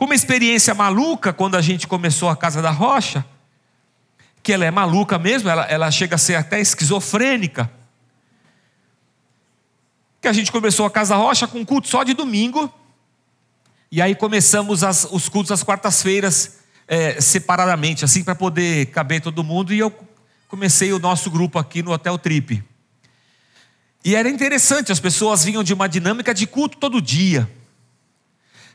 [0.00, 3.24] Uma experiência maluca quando a gente começou a Casa da Rocha
[4.42, 7.70] que ela é maluca mesmo, ela, ela chega a ser até esquizofrênica.
[10.20, 12.72] Que a gente começou a Casa Rocha com culto só de domingo,
[13.92, 19.44] e aí começamos as, os cultos às quartas-feiras é, separadamente, assim para poder caber todo
[19.44, 19.92] mundo, e eu
[20.48, 22.64] comecei o nosso grupo aqui no Hotel Trip.
[24.02, 27.48] E era interessante, as pessoas vinham de uma dinâmica de culto todo dia.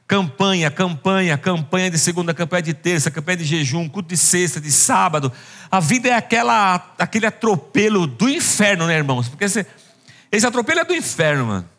[0.07, 4.71] Campanha, campanha, campanha de segunda, campanha de terça, campanha de jejum, culto de sexta, de
[4.71, 5.31] sábado.
[5.71, 9.27] A vida é aquela, aquele atropelo do inferno, né, irmãos?
[9.27, 9.65] Porque esse,
[10.31, 11.69] esse atropelo é do inferno, mano.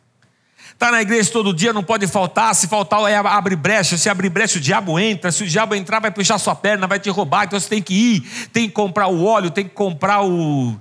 [0.73, 2.55] Está na igreja todo dia, não pode faltar.
[2.55, 3.97] Se faltar, é abre brecha.
[3.97, 5.33] Se abrir brecha, o diabo entra.
[5.33, 7.45] Se o diabo entrar, vai puxar sua perna, vai te roubar.
[7.45, 8.21] Então você tem que ir,
[8.53, 10.77] tem que comprar o óleo, tem que comprar o,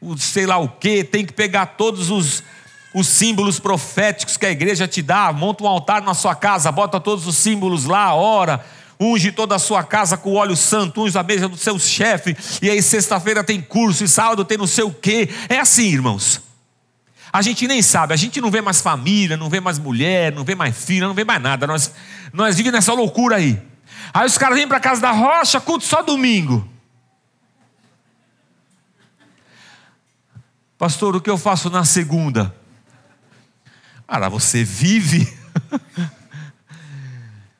[0.00, 2.42] o sei lá o que, tem que pegar todos os,
[2.96, 6.98] os símbolos proféticos que a igreja te dá, monta um altar na sua casa, bota
[6.98, 8.64] todos os símbolos lá, ora,
[8.98, 12.70] unge toda a sua casa com óleo santo, unge a mesa do seu chefe, e
[12.70, 15.28] aí sexta-feira tem curso, e sábado tem não sei o quê.
[15.46, 16.40] É assim, irmãos.
[17.30, 20.42] A gente nem sabe, a gente não vê mais família, não vê mais mulher, não
[20.42, 21.66] vê mais filha, não vê mais nada.
[21.66, 21.92] Nós,
[22.32, 23.60] nós vivemos nessa loucura aí.
[24.14, 26.66] Aí os caras vêm para casa da rocha, culto só domingo.
[30.78, 32.54] Pastor, o que eu faço na segunda?
[34.06, 35.32] Cara, você vive.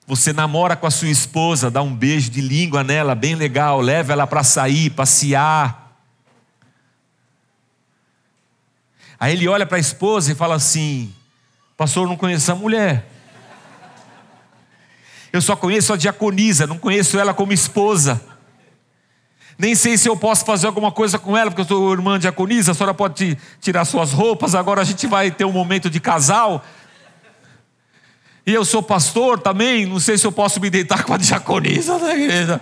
[0.06, 4.12] Você namora com a sua esposa, dá um beijo de língua nela, bem legal, leva
[4.12, 5.98] ela para sair, passear.
[9.18, 11.12] Aí ele olha para a esposa e fala assim:
[11.76, 13.11] Pastor, não conheço a mulher.
[15.32, 18.24] Eu só conheço a diaconisa, não conheço ela como esposa.
[19.58, 22.72] Nem sei se eu posso fazer alguma coisa com ela, porque eu sou irmã diaconisa,
[22.72, 26.62] a senhora pode tirar suas roupas, agora a gente vai ter um momento de casal.
[28.46, 31.98] E eu sou pastor também, não sei se eu posso me deitar com a diaconisa
[31.98, 32.61] da igreja.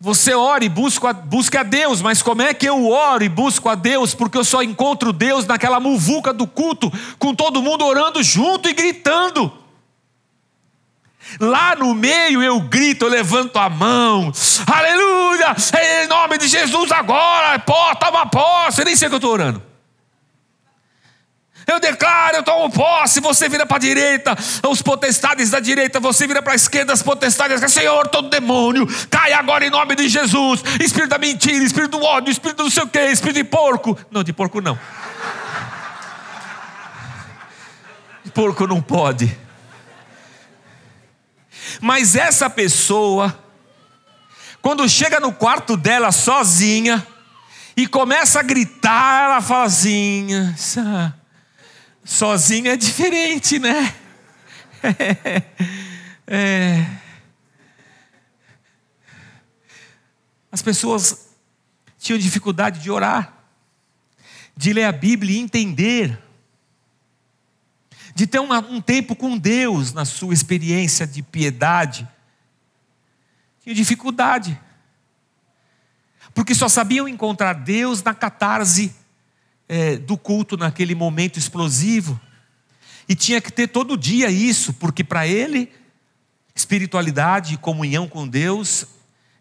[0.00, 3.68] Você ora e busca, busca a Deus, mas como é que eu oro e busco
[3.68, 4.14] a Deus?
[4.14, 8.72] Porque eu só encontro Deus naquela muvuca do culto, com todo mundo orando junto e
[8.72, 9.61] gritando.
[11.40, 14.32] Lá no meio eu grito, eu levanto a mão,
[14.66, 15.54] aleluia,
[16.04, 19.32] em nome de Jesus agora, pô, toma posse, eu nem sei o que eu estou
[19.32, 19.72] orando.
[21.66, 24.36] Eu declaro, eu tomo posse, você vira para a direita,
[24.68, 29.32] os potestades da direita, você vira para a esquerda, as potestades, Senhor, todo demônio, cai
[29.32, 32.82] agora em nome de Jesus, espírito da mentira, espírito do ódio, espírito do não sei
[32.82, 33.96] o que, espírito de porco.
[34.10, 34.78] Não, de porco não.
[38.24, 39.36] De porco não pode.
[41.82, 43.36] Mas essa pessoa,
[44.62, 47.04] quando chega no quarto dela sozinha,
[47.76, 50.28] e começa a gritar, ela fala assim,
[52.04, 53.94] sozinha é diferente, né?
[56.24, 56.86] É.
[60.50, 61.30] As pessoas
[61.98, 63.36] tinham dificuldade de orar,
[64.56, 66.21] de ler a Bíblia e entender,
[68.14, 72.08] de ter um, um tempo com Deus na sua experiência de piedade.
[73.62, 74.58] Tinha dificuldade,
[76.34, 78.94] porque só sabiam encontrar Deus na catarse
[79.68, 82.20] é, do culto naquele momento explosivo.
[83.08, 85.72] E tinha que ter todo dia isso, porque para ele,
[86.54, 88.86] espiritualidade e comunhão com Deus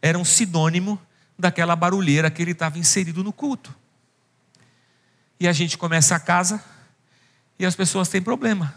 [0.01, 0.99] eram um sinônimo
[1.37, 3.75] daquela barulheira que ele estava inserido no culto.
[5.39, 6.63] E a gente começa a casa
[7.61, 8.75] e as pessoas têm problema.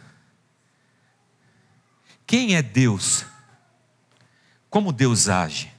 [2.26, 3.24] Quem é Deus?
[4.68, 5.72] Como Deus age?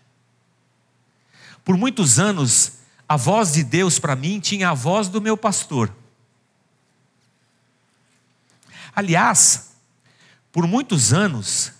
[1.63, 5.95] Por muitos anos a voz de Deus para mim tinha a voz do meu pastor.
[8.95, 9.75] Aliás,
[10.51, 11.73] por muitos anos,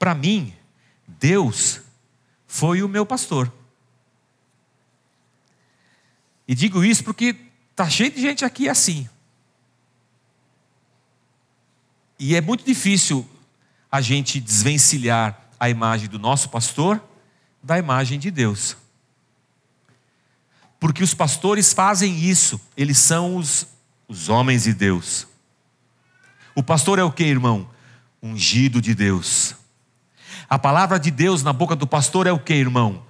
[0.00, 0.52] para mim,
[1.06, 1.80] Deus
[2.44, 3.52] foi o meu pastor.
[6.48, 7.36] E digo isso porque
[7.70, 9.08] está cheio de gente aqui assim.
[12.22, 13.28] E é muito difícil
[13.90, 17.02] a gente desvencilhar a imagem do nosso pastor
[17.62, 18.76] da imagem de Deus
[20.82, 23.68] porque os pastores fazem isso, eles são os,
[24.08, 25.28] os homens de Deus.
[26.56, 27.70] O pastor é o que, irmão?
[28.20, 29.54] Ungido de Deus.
[30.50, 33.06] A palavra de Deus na boca do pastor é o que, irmão?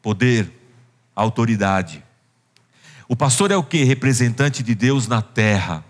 [0.00, 0.50] Poder,
[1.14, 2.02] autoridade.
[3.06, 3.84] O pastor é o que?
[3.84, 5.84] Representante de Deus na terra.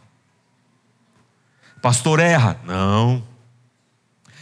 [1.85, 2.59] Pastor erra?
[2.65, 3.23] Não.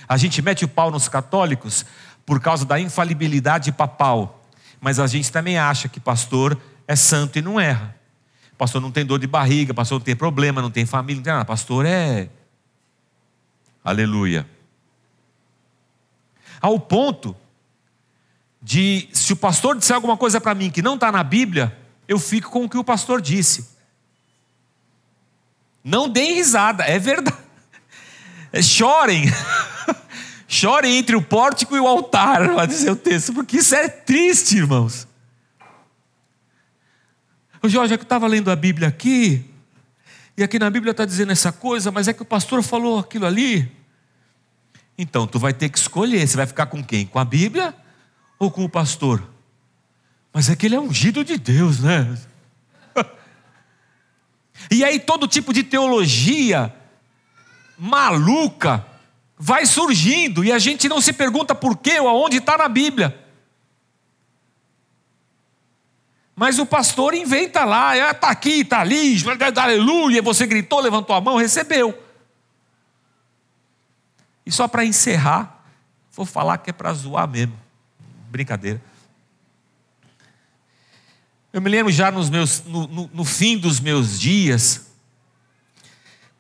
[0.09, 1.85] A gente mete o pau nos católicos
[2.25, 4.39] por causa da infalibilidade papal
[4.83, 7.95] mas a gente também acha que pastor é santo e não erra.
[8.59, 11.33] Pastor não tem dor de barriga, pastor não tem problema, não tem família, não tem
[11.33, 11.45] nada.
[11.45, 12.29] Pastor é.
[13.85, 14.45] Aleluia.
[16.61, 17.37] Ao ponto
[18.61, 21.79] de, se o pastor disser alguma coisa para mim que não está na Bíblia,
[22.09, 23.77] eu fico com o que o pastor disse.
[25.85, 27.37] Não deem risada, é verdade.
[28.63, 29.25] Chorem.
[30.53, 34.59] Chore entre o pórtico e o altar, vai dizer o texto, porque isso é triste,
[34.59, 35.09] irmãos.
[37.63, 39.49] O Jorge, é que eu estava lendo a Bíblia aqui,
[40.37, 43.25] e aqui na Bíblia está dizendo essa coisa, mas é que o pastor falou aquilo
[43.25, 43.71] ali.
[44.99, 47.07] Então, tu vai ter que escolher, você vai ficar com quem?
[47.07, 47.75] Com a Bíblia
[48.39, 49.23] ou com o pastor?
[50.35, 52.15] Mas é que ele é ungido de Deus, né?
[54.71, 56.75] E aí todo tipo de teologia
[57.79, 58.87] maluca,
[59.37, 63.19] vai surgindo e a gente não se pergunta por quê ou aonde está na Bíblia.
[66.37, 69.17] Mas o pastor inventa lá, está ah, aqui, está ali,
[69.57, 72.01] aleluia, você gritou, levantou a mão, recebeu.
[74.45, 75.65] E só para encerrar,
[76.13, 77.59] vou falar que é para zoar mesmo.
[78.31, 78.81] Brincadeira.
[81.53, 84.87] Eu me lembro já nos meus, no, no, no fim dos meus dias,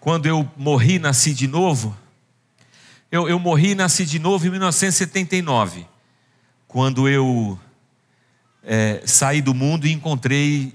[0.00, 1.94] quando eu morri, nasci de novo,
[3.10, 5.86] eu, eu morri e nasci de novo em 1979,
[6.66, 7.60] quando eu
[8.64, 10.74] é, saí do mundo e encontrei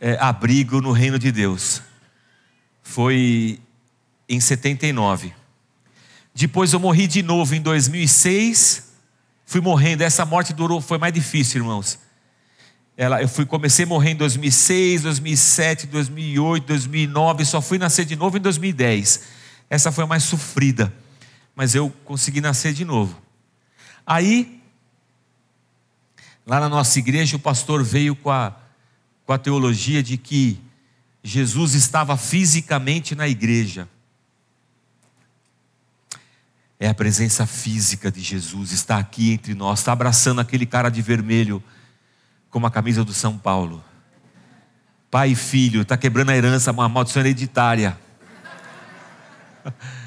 [0.00, 1.82] é, abrigo no reino de Deus.
[2.82, 3.60] Foi
[4.26, 5.34] em 79.
[6.34, 8.94] Depois eu morri de novo em 2006.
[9.44, 10.00] Fui morrendo.
[10.00, 12.05] Essa morte durou, foi mais difícil, irmãos.
[12.96, 17.44] Ela, eu fui, comecei a morrer em 2006, 2007, 2008, 2009.
[17.44, 19.22] Só fui nascer de novo em 2010.
[19.68, 20.92] Essa foi a mais sofrida
[21.56, 23.18] mas eu consegui nascer de novo.
[24.06, 24.62] Aí,
[26.46, 28.54] lá na nossa igreja, o pastor veio com a,
[29.24, 30.60] com a teologia de que
[31.24, 33.88] Jesus estava fisicamente na igreja.
[36.78, 41.00] É a presença física de Jesus, está aqui entre nós, está abraçando aquele cara de
[41.00, 41.64] vermelho
[42.50, 43.82] com uma camisa do São Paulo.
[45.10, 47.98] Pai e filho, está quebrando a herança, uma maldição hereditária.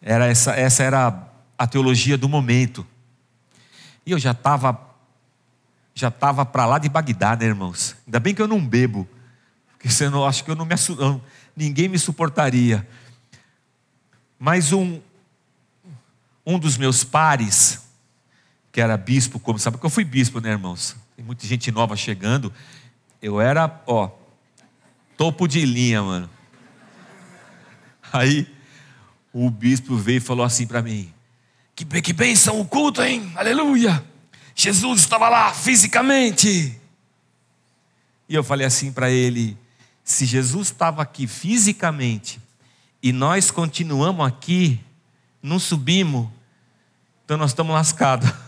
[0.00, 1.28] Era essa, essa era
[1.58, 2.86] a teologia do momento.
[4.06, 4.86] E eu já estava
[5.96, 7.96] já estava para lá de Bagdá, né, irmãos?
[8.06, 9.08] Ainda bem que eu não bebo.
[9.70, 10.74] Porque senão acho que eu não me
[11.56, 12.86] ninguém me suportaria.
[14.38, 15.00] Mas um,
[16.44, 17.85] um dos meus pares,
[18.76, 20.94] que era bispo, como sabe que eu fui bispo, né, irmãos?
[21.16, 22.52] Tem muita gente nova chegando.
[23.22, 24.10] Eu era, ó,
[25.16, 26.28] topo de linha, mano.
[28.12, 28.46] Aí
[29.32, 31.10] o bispo veio e falou assim para mim:
[31.74, 33.32] que, que bênção o culto, hein?
[33.34, 34.04] Aleluia!
[34.54, 36.78] Jesus estava lá fisicamente.
[38.28, 39.56] E eu falei assim para ele:
[40.04, 42.38] se Jesus estava aqui fisicamente
[43.02, 44.78] e nós continuamos aqui,
[45.42, 46.28] não subimos,
[47.24, 48.30] então nós estamos lascados.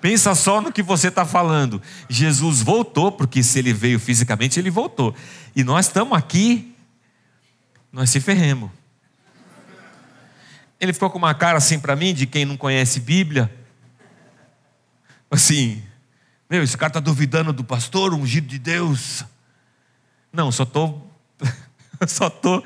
[0.00, 1.80] Pensa só no que você está falando.
[2.08, 5.14] Jesus voltou, porque se ele veio fisicamente, ele voltou.
[5.54, 6.74] E nós estamos aqui,
[7.90, 8.70] nós se ferremos.
[10.78, 13.50] Ele ficou com uma cara assim para mim, de quem não conhece Bíblia.
[15.30, 15.82] Assim,
[16.48, 19.24] meu, esse cara está duvidando do pastor, ungido de Deus.
[20.32, 21.10] Não, só estou
[22.06, 22.62] só tô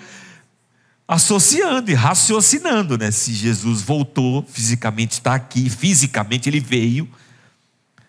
[1.11, 3.11] associando e raciocinando, né?
[3.11, 7.11] Se Jesus voltou, fisicamente está aqui, fisicamente ele veio,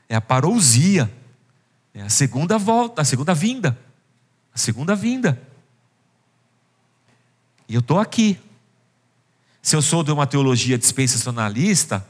[0.07, 1.11] é a parousia,
[1.95, 3.75] é a segunda volta, a segunda vinda,
[4.53, 5.41] a segunda vinda.
[7.67, 8.39] E eu estou aqui.
[9.63, 12.07] Se eu sou de uma teologia dispensacionalista,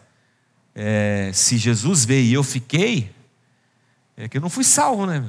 [0.75, 3.15] é, se Jesus veio e eu fiquei,
[4.17, 5.25] é que eu não fui salvo, né?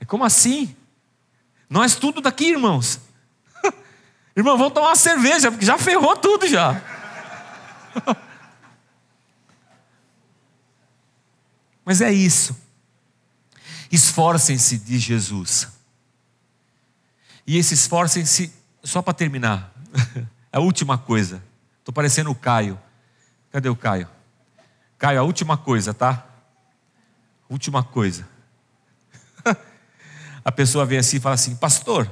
[0.00, 0.74] É como assim?
[1.68, 3.00] Nós tudo daqui, irmãos.
[4.34, 6.80] Irmão, vamos tomar uma cerveja, porque já ferrou tudo já.
[11.84, 12.56] Mas é isso.
[13.90, 15.68] Esforcem-se, diz Jesus.
[17.46, 18.52] E esse esforcem-se
[18.82, 19.72] só para terminar,
[20.52, 21.42] a última coisa.
[21.78, 22.78] Estou parecendo o Caio.
[23.50, 24.08] Cadê o Caio?
[24.98, 26.26] Caio, a última coisa, tá?
[27.48, 28.28] Última coisa.
[30.48, 32.10] A pessoa vem assim e fala assim: Pastor,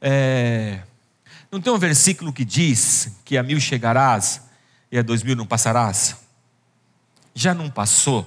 [0.00, 0.80] é,
[1.50, 4.40] não tem um versículo que diz que a mil chegarás
[4.90, 6.16] e a dois mil não passarás?
[7.34, 8.26] Já não passou?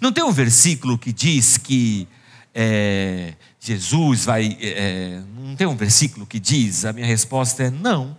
[0.00, 2.08] Não tem um versículo que diz que
[2.54, 4.56] é, Jesus vai.
[4.58, 6.86] É, não tem um versículo que diz?
[6.86, 8.16] A minha resposta é não.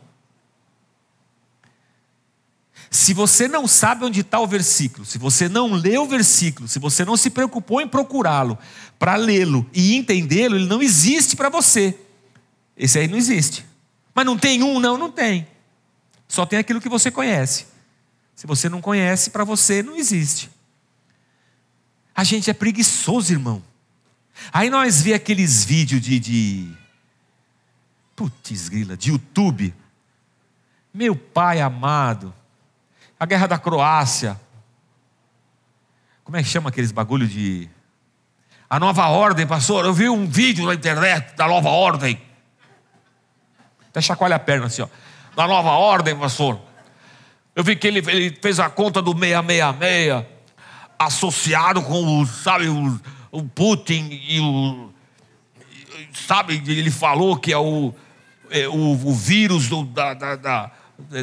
[2.93, 6.77] Se você não sabe onde está o versículo, se você não lê o versículo, se
[6.77, 8.59] você não se preocupou em procurá-lo,
[8.99, 11.97] para lê-lo e entendê-lo, ele não existe para você.
[12.75, 13.65] Esse aí não existe.
[14.13, 14.77] Mas não tem um?
[14.77, 15.47] Não, não tem.
[16.27, 17.65] Só tem aquilo que você conhece.
[18.35, 20.51] Se você não conhece, para você não existe.
[22.13, 23.63] A gente é preguiçoso, irmão.
[24.51, 26.71] Aí nós vê aqueles vídeos de, de
[28.17, 29.73] putz grila, de YouTube.
[30.93, 32.33] Meu pai amado,
[33.21, 34.41] a guerra da Croácia.
[36.23, 37.69] Como é que chama aqueles bagulho de
[38.67, 39.85] a nova ordem, pastor?
[39.85, 42.19] Eu vi um vídeo na internet da nova ordem.
[43.89, 44.87] Até chacoalha a perna assim, ó.
[45.35, 46.59] Da nova ordem, pastor.
[47.55, 50.25] Eu vi que ele, ele fez a conta do 666
[50.97, 52.99] associado com o, sabe, o
[53.31, 54.89] o Putin e o.
[56.11, 57.93] Sabe, ele falou que é o,
[58.49, 60.71] é, o, o, vírus do, da, da, da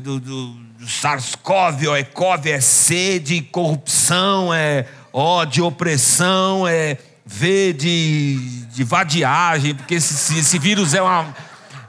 [0.01, 7.73] do, do, SARS-CoV, é COV, é C de corrupção, é O de opressão, é V
[7.73, 8.37] de,
[8.73, 11.35] de vadiagem, porque esse, esse vírus é uma.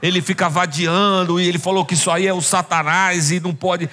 [0.02, 3.88] Ele fica vadiando, e ele falou que isso aí é o Satanás e não pode.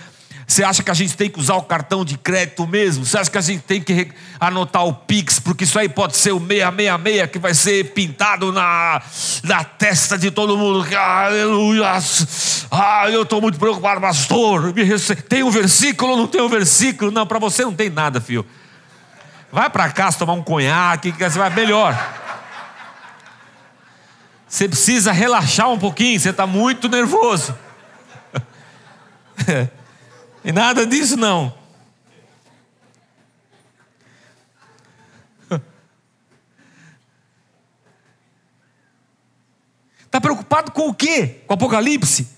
[0.48, 3.06] Você acha que a gente tem que usar o cartão de crédito mesmo?
[3.06, 6.32] Você acha que a gente tem que anotar o Pix, porque isso aí pode ser
[6.32, 9.02] o 666 que vai ser pintado na,
[9.43, 10.88] na testa de todo mundo?
[10.95, 12.00] Aleluia!
[12.72, 14.74] Ah, eu estou muito preocupado, pastor.
[15.28, 17.12] Tem um versículo ou não tem um versículo?
[17.12, 18.45] Não, para você não tem nada, filho.
[19.52, 21.93] Vai para casa tomar um conhaque, que você vai melhor.
[24.48, 27.54] Você precisa relaxar um pouquinho, você está muito nervoso.
[30.48, 31.54] E nada disso não.
[40.06, 41.41] Está preocupado com o quê?
[41.45, 42.30] Com o Apocalipse?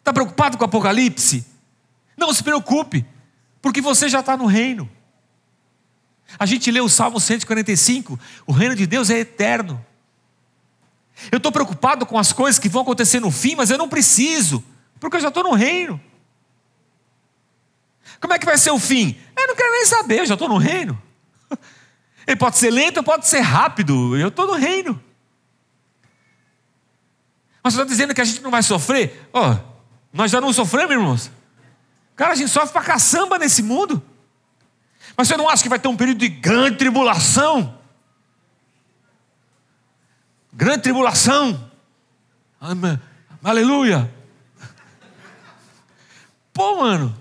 [0.00, 1.46] Está preocupado com o Apocalipse?
[2.16, 3.06] Não se preocupe,
[3.62, 4.90] porque você já está no reino.
[6.40, 8.18] A gente lê o Salmo 145,
[8.48, 9.86] o reino de Deus é eterno.
[11.30, 14.64] Eu estou preocupado com as coisas que vão acontecer no fim, mas eu não preciso,
[14.98, 16.09] porque eu já estou no reino.
[18.20, 19.18] Como é que vai ser o fim?
[19.36, 21.00] Eu não quero nem saber, eu já estou no reino.
[22.26, 25.02] Ele pode ser lento, pode ser rápido, eu estou no reino.
[27.62, 29.28] Mas você está dizendo que a gente não vai sofrer?
[29.32, 29.56] Oh,
[30.12, 31.30] nós já não sofremos, irmãos.
[32.14, 34.02] Cara, a gente sofre pra caçamba nesse mundo.
[35.16, 37.78] Mas você não acha que vai ter um período de grande tribulação?
[40.52, 41.70] Grande tribulação.
[43.42, 44.12] Aleluia.
[46.52, 47.19] Pô, mano.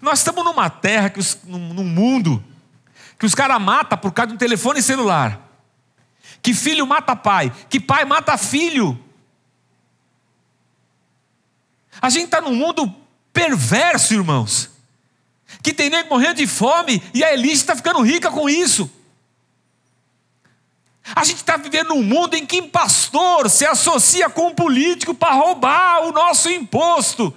[0.00, 2.42] Nós estamos numa terra, que os, num, num mundo,
[3.18, 5.40] que os caras matam por causa de um telefone celular.
[6.40, 7.52] Que filho mata pai.
[7.68, 8.98] Que pai mata filho.
[12.00, 12.94] A gente está num mundo
[13.32, 14.70] perverso, irmãos.
[15.62, 18.90] Que tem nem morrendo de fome e a elite está ficando rica com isso.
[21.14, 25.34] A gente está vivendo um mundo em que pastor se associa com um político para
[25.34, 27.34] roubar o nosso imposto.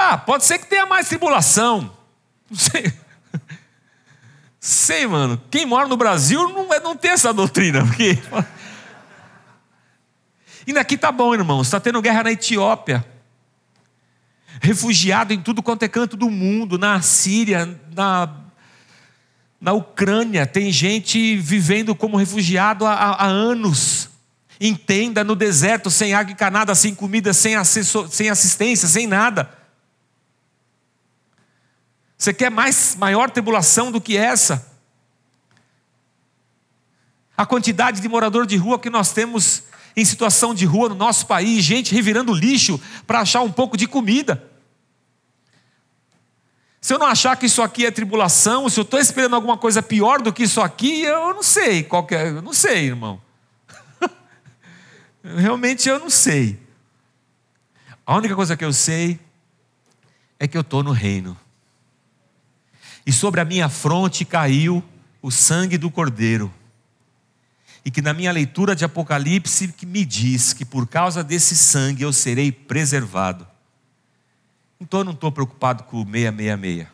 [0.00, 1.94] Tá, pode ser que tenha mais tribulação.
[2.50, 2.90] Não sei.
[4.58, 5.38] Sei, mano.
[5.50, 7.84] Quem mora no Brasil não, é, não tem essa doutrina.
[7.84, 8.18] Porque...
[10.66, 11.66] E daqui tá bom, irmãos.
[11.66, 13.04] Está tendo guerra na Etiópia.
[14.60, 16.78] Refugiado em tudo quanto é canto do mundo.
[16.78, 18.36] Na Síria, na,
[19.60, 20.46] na Ucrânia.
[20.46, 24.08] Tem gente vivendo como refugiado há, há anos.
[24.58, 29.59] Em tenda, no deserto, sem água encanada, sem comida, sem, assessor, sem assistência, sem nada.
[32.20, 34.70] Você quer mais maior tribulação do que essa?
[37.34, 39.62] A quantidade de morador de rua que nós temos
[39.96, 43.86] em situação de rua no nosso país, gente revirando lixo para achar um pouco de
[43.86, 44.46] comida.
[46.78, 49.82] Se eu não achar que isso aqui é tribulação, se eu estou esperando alguma coisa
[49.82, 53.18] pior do que isso aqui, eu não sei qual é, eu não sei, irmão.
[55.24, 56.60] Realmente eu não sei.
[58.04, 59.18] A única coisa que eu sei
[60.38, 61.34] é que eu estou no reino
[63.06, 64.84] e sobre a minha fronte caiu
[65.22, 66.52] o sangue do Cordeiro.
[67.84, 72.02] E que na minha leitura de Apocalipse que me diz que por causa desse sangue
[72.02, 73.46] eu serei preservado.
[74.78, 76.88] Então eu não estou preocupado com o 666.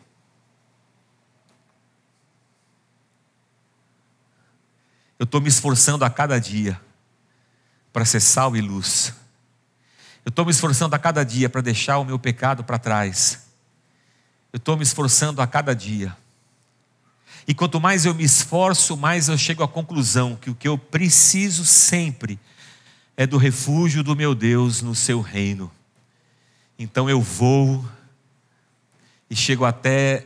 [5.19, 6.79] Eu estou me esforçando a cada dia
[7.91, 9.13] para ser sal e luz.
[10.23, 13.46] Eu estou me esforçando a cada dia para deixar o meu pecado para trás
[14.57, 16.17] eu estou me esforçando a cada dia.
[17.47, 20.79] E quanto mais eu me esforço, mais eu chego à conclusão que o que eu
[20.79, 22.39] preciso sempre
[23.15, 25.71] é do refúgio do meu Deus no seu reino.
[26.77, 27.85] Então eu vou
[29.29, 30.25] e chego até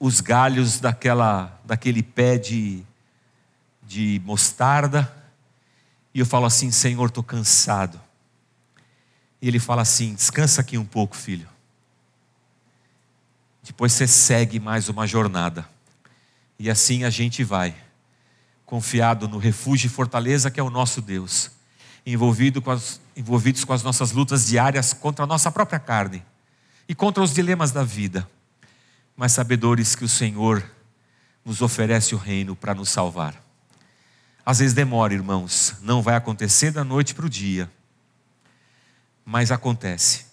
[0.00, 2.82] os galhos daquela, daquele pé de,
[3.86, 5.14] de mostarda
[6.14, 8.00] e eu falo assim: Senhor, estou cansado.
[9.42, 11.55] E ele fala assim: descansa aqui um pouco, filho.
[13.66, 15.68] Depois você segue mais uma jornada.
[16.56, 17.74] E assim a gente vai,
[18.64, 21.50] confiado no refúgio e fortaleza que é o nosso Deus,
[22.06, 26.22] envolvido com as, envolvidos com as nossas lutas diárias contra a nossa própria carne
[26.88, 28.30] e contra os dilemas da vida,
[29.16, 30.64] mas sabedores que o Senhor
[31.44, 33.34] nos oferece o reino para nos salvar.
[34.44, 37.68] Às vezes demora, irmãos, não vai acontecer da noite para o dia,
[39.24, 40.25] mas acontece.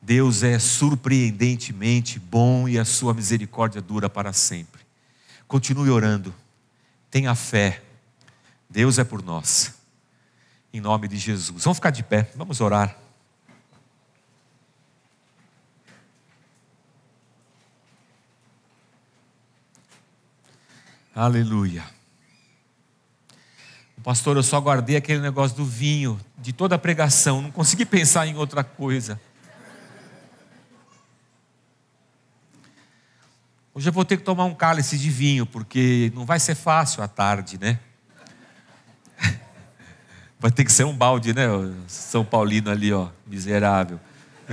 [0.00, 4.80] Deus é surpreendentemente bom e a sua misericórdia dura para sempre.
[5.46, 6.34] Continue orando,
[7.10, 7.82] tenha fé,
[8.70, 9.74] Deus é por nós,
[10.72, 11.64] em nome de Jesus.
[11.64, 12.96] Vamos ficar de pé, vamos orar.
[21.14, 21.84] Aleluia.
[24.04, 28.26] Pastor, eu só guardei aquele negócio do vinho, de toda a pregação, não consegui pensar
[28.26, 29.20] em outra coisa.
[33.78, 37.00] Hoje eu vou ter que tomar um cálice de vinho, porque não vai ser fácil
[37.00, 37.78] à tarde, né?
[40.40, 41.46] Vai ter que ser um balde, né?
[41.86, 44.00] São Paulino ali, ó, miserável.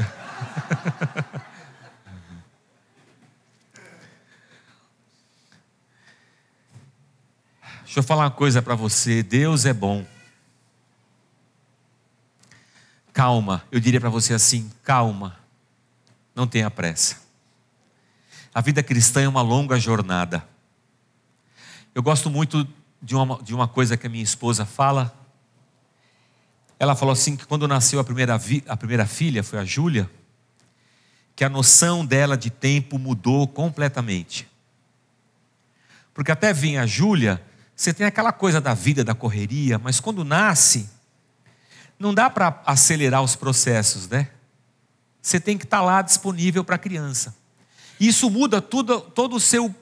[7.83, 10.05] Deixa eu falar uma coisa para você: Deus é bom.
[13.11, 15.35] Calma, eu diria para você assim: calma,
[16.35, 17.24] não tenha pressa.
[18.55, 20.47] A vida cristã é uma longa jornada.
[21.93, 22.65] Eu gosto muito
[23.01, 25.13] de uma, de uma coisa que a minha esposa fala.
[26.79, 28.39] Ela falou assim que quando nasceu a primeira,
[28.69, 30.09] a primeira filha, foi a Júlia,
[31.35, 34.47] que a noção dela de tempo mudou completamente.
[36.13, 37.43] Porque até vir a Júlia,
[37.75, 40.89] você tem aquela coisa da vida, da correria, mas quando nasce,
[41.99, 44.29] não dá para acelerar os processos, né?
[45.21, 47.35] Você tem que estar tá lá disponível para a criança.
[47.99, 49.73] Isso muda tudo, todo o seu,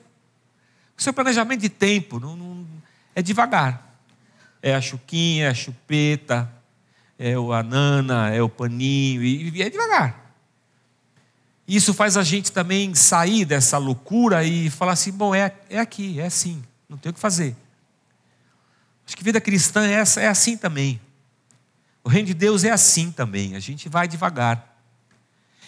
[0.96, 2.20] seu planejamento de tempo.
[2.20, 2.66] Não, não,
[3.14, 3.98] é devagar.
[4.62, 6.50] É a chuquinha, é a chupeta,
[7.18, 10.24] é o anana, é o paninho, e, e é devagar.
[11.66, 16.20] Isso faz a gente também sair dessa loucura e falar assim: bom, é, é aqui,
[16.20, 17.56] é assim, não tem o que fazer.
[19.06, 21.00] Acho que vida cristã é, essa, é assim também.
[22.02, 24.78] O reino de Deus é assim também, a gente vai devagar.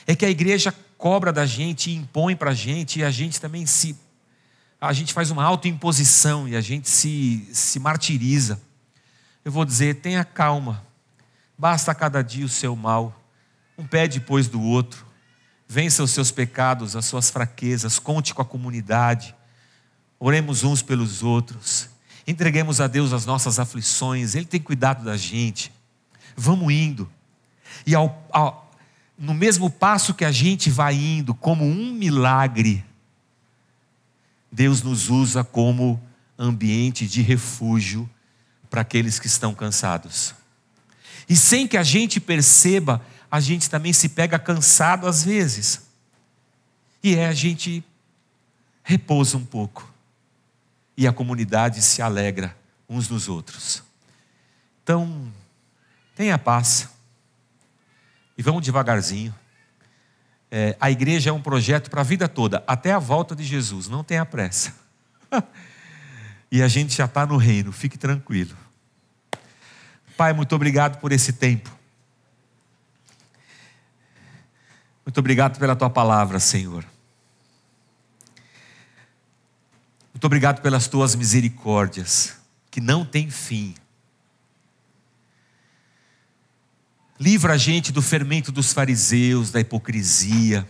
[0.07, 3.67] É que a igreja cobra da gente, impõe para a gente, e a gente também
[3.67, 3.97] se.
[4.81, 8.61] A gente faz uma autoimposição e a gente se, se martiriza.
[9.45, 10.85] Eu vou dizer: tenha calma,
[11.57, 13.19] basta cada dia o seu mal,
[13.79, 15.07] um pé depois do outro.
[15.69, 19.35] Vença os seus pecados, as suas fraquezas, conte com a comunidade.
[20.19, 21.89] Oremos uns pelos outros.
[22.27, 25.73] Entreguemos a Deus as nossas aflições, Ele tem cuidado da gente.
[26.37, 27.11] Vamos indo.
[27.85, 28.66] E ao, ao,
[29.19, 32.85] no mesmo passo que a gente vai indo, como um milagre,
[34.51, 36.01] Deus nos usa como
[36.39, 38.09] ambiente de refúgio
[38.69, 40.35] para aqueles que estão cansados.
[41.29, 45.83] E sem que a gente perceba, a gente também se pega cansado às vezes.
[47.03, 47.85] E é a gente
[48.83, 49.93] repousa um pouco.
[50.97, 52.57] E a comunidade se alegra
[52.89, 53.83] uns nos outros.
[54.83, 55.31] Então,
[56.15, 56.89] tenha paz.
[58.37, 59.35] E vamos devagarzinho.
[60.51, 63.89] É, a igreja é um projeto para a vida toda, até a volta de Jesus.
[63.89, 64.75] Não tenha pressa.
[66.51, 68.57] e a gente já está no reino, fique tranquilo.
[70.17, 71.71] Pai, muito obrigado por esse tempo.
[75.05, 76.85] Muito obrigado pela tua palavra, Senhor.
[80.13, 82.37] Muito obrigado pelas tuas misericórdias,
[82.71, 83.75] que não têm fim.
[87.19, 90.69] Livra a gente do fermento dos fariseus, da hipocrisia,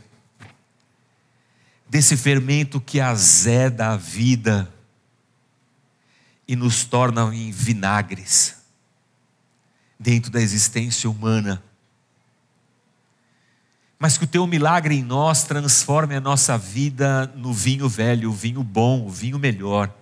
[1.89, 4.73] desse fermento que azeda a vida
[6.47, 8.57] e nos torna em vinagres
[9.99, 11.63] dentro da existência humana
[13.99, 18.33] mas que o teu milagre em nós transforme a nossa vida no vinho velho, o
[18.33, 19.93] vinho bom, o vinho melhor.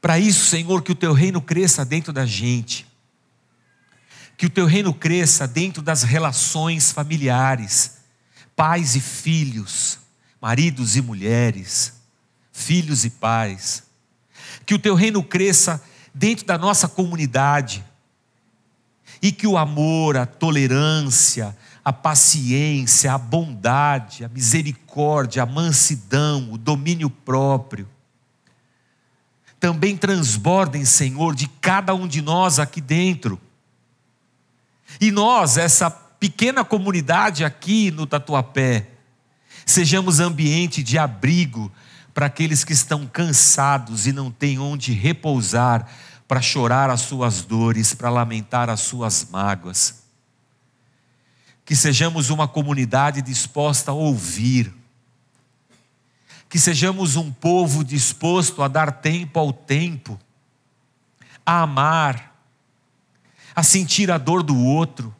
[0.00, 2.86] Para isso, Senhor, que o teu reino cresça dentro da gente,
[4.38, 7.98] que o teu reino cresça dentro das relações familiares,
[8.54, 9.98] pais e filhos,
[10.40, 11.94] maridos e mulheres,
[12.52, 13.82] filhos e pais,
[14.64, 15.82] que o teu reino cresça
[16.14, 17.84] dentro da nossa comunidade,
[19.20, 26.56] e que o amor, a tolerância, a paciência, a bondade, a misericórdia, a mansidão, o
[26.56, 27.88] domínio próprio,
[29.58, 33.40] também transbordem, Senhor, de cada um de nós aqui dentro.
[35.00, 38.88] E nós, essa pequena comunidade aqui no Tatuapé,
[39.64, 41.70] sejamos ambiente de abrigo
[42.12, 45.88] para aqueles que estão cansados e não têm onde repousar
[46.26, 50.02] para chorar as suas dores, para lamentar as suas mágoas.
[51.64, 54.74] Que sejamos uma comunidade disposta a ouvir.
[56.48, 60.18] Que sejamos um povo disposto a dar tempo ao tempo,
[61.44, 62.27] a amar,
[63.58, 65.12] a sentir a dor do outro.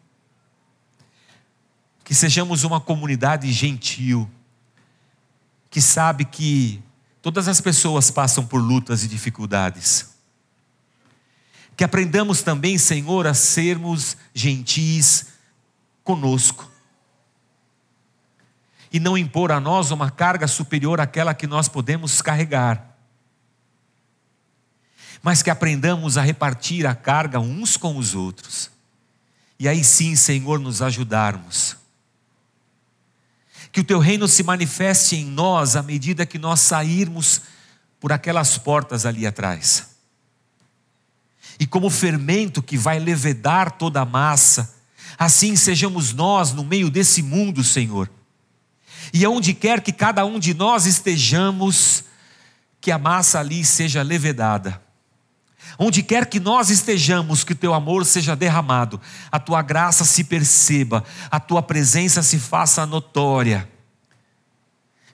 [2.04, 4.30] Que sejamos uma comunidade gentil,
[5.68, 6.80] que sabe que
[7.20, 10.16] todas as pessoas passam por lutas e dificuldades
[11.78, 15.26] que aprendamos também, Senhor, a sermos gentis
[16.02, 16.68] conosco.
[18.92, 22.87] E não impor a nós uma carga superior àquela que nós podemos carregar.
[25.22, 28.70] Mas que aprendamos a repartir a carga uns com os outros.
[29.58, 31.76] E aí sim, Senhor, nos ajudarmos.
[33.72, 37.42] Que o teu reino se manifeste em nós à medida que nós sairmos
[38.00, 39.98] por aquelas portas ali atrás
[41.58, 44.74] e como fermento que vai levedar toda a massa,
[45.18, 48.08] assim sejamos nós no meio desse mundo, Senhor.
[49.12, 52.04] E aonde quer que cada um de nós estejamos,
[52.80, 54.80] que a massa ali seja levedada.
[55.76, 59.00] Onde quer que nós estejamos, que o teu amor seja derramado,
[59.30, 63.68] a tua graça se perceba, a tua presença se faça notória.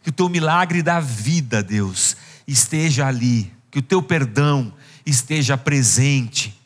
[0.02, 4.72] Que o teu milagre da vida, Deus, esteja ali, que o teu perdão,
[5.04, 6.58] esteja presente.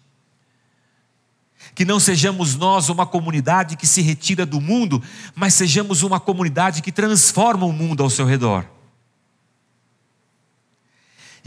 [1.74, 5.03] Que não sejamos nós uma comunidade que se retira do mundo,
[5.34, 8.77] mas sejamos uma comunidade que transforma o mundo ao seu redor.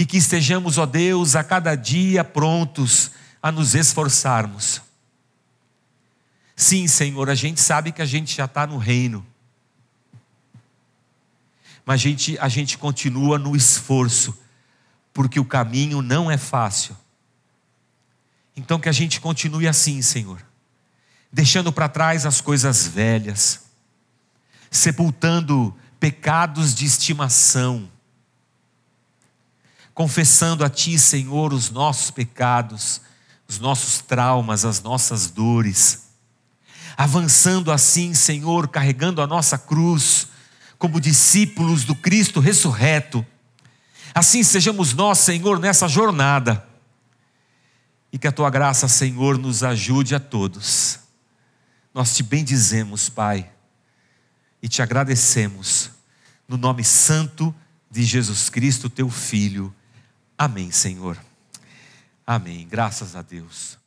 [0.02, 4.82] E que estejamos, ó Deus, a cada dia prontos a nos esforçarmos.
[6.56, 9.24] Sim, Senhor, a gente sabe que a gente já está no reino,
[11.86, 14.36] mas a gente, a gente continua no esforço
[15.14, 16.97] porque o caminho não é fácil.
[18.58, 20.43] Então que a gente continue assim, Senhor,
[21.32, 23.66] deixando para trás as coisas velhas,
[24.72, 27.88] sepultando pecados de estimação,
[29.94, 33.02] confessando a Ti, Senhor, os nossos pecados,
[33.48, 36.10] os nossos traumas, as nossas dores,
[36.98, 40.28] avançando assim, Senhor, carregando a nossa cruz,
[40.78, 43.26] como discípulos do Cristo ressurreto.
[44.14, 46.68] Assim sejamos nós, Senhor, nessa jornada.
[48.12, 51.00] E que a tua graça, Senhor, nos ajude a todos.
[51.94, 53.50] Nós te bendizemos, Pai,
[54.62, 55.92] e te agradecemos,
[56.48, 57.54] no nome santo
[57.89, 59.74] de Jesus Cristo, teu Filho.
[60.44, 61.24] Amém, Senhor.
[62.26, 62.68] Amém.
[62.68, 63.78] Graças a Deus.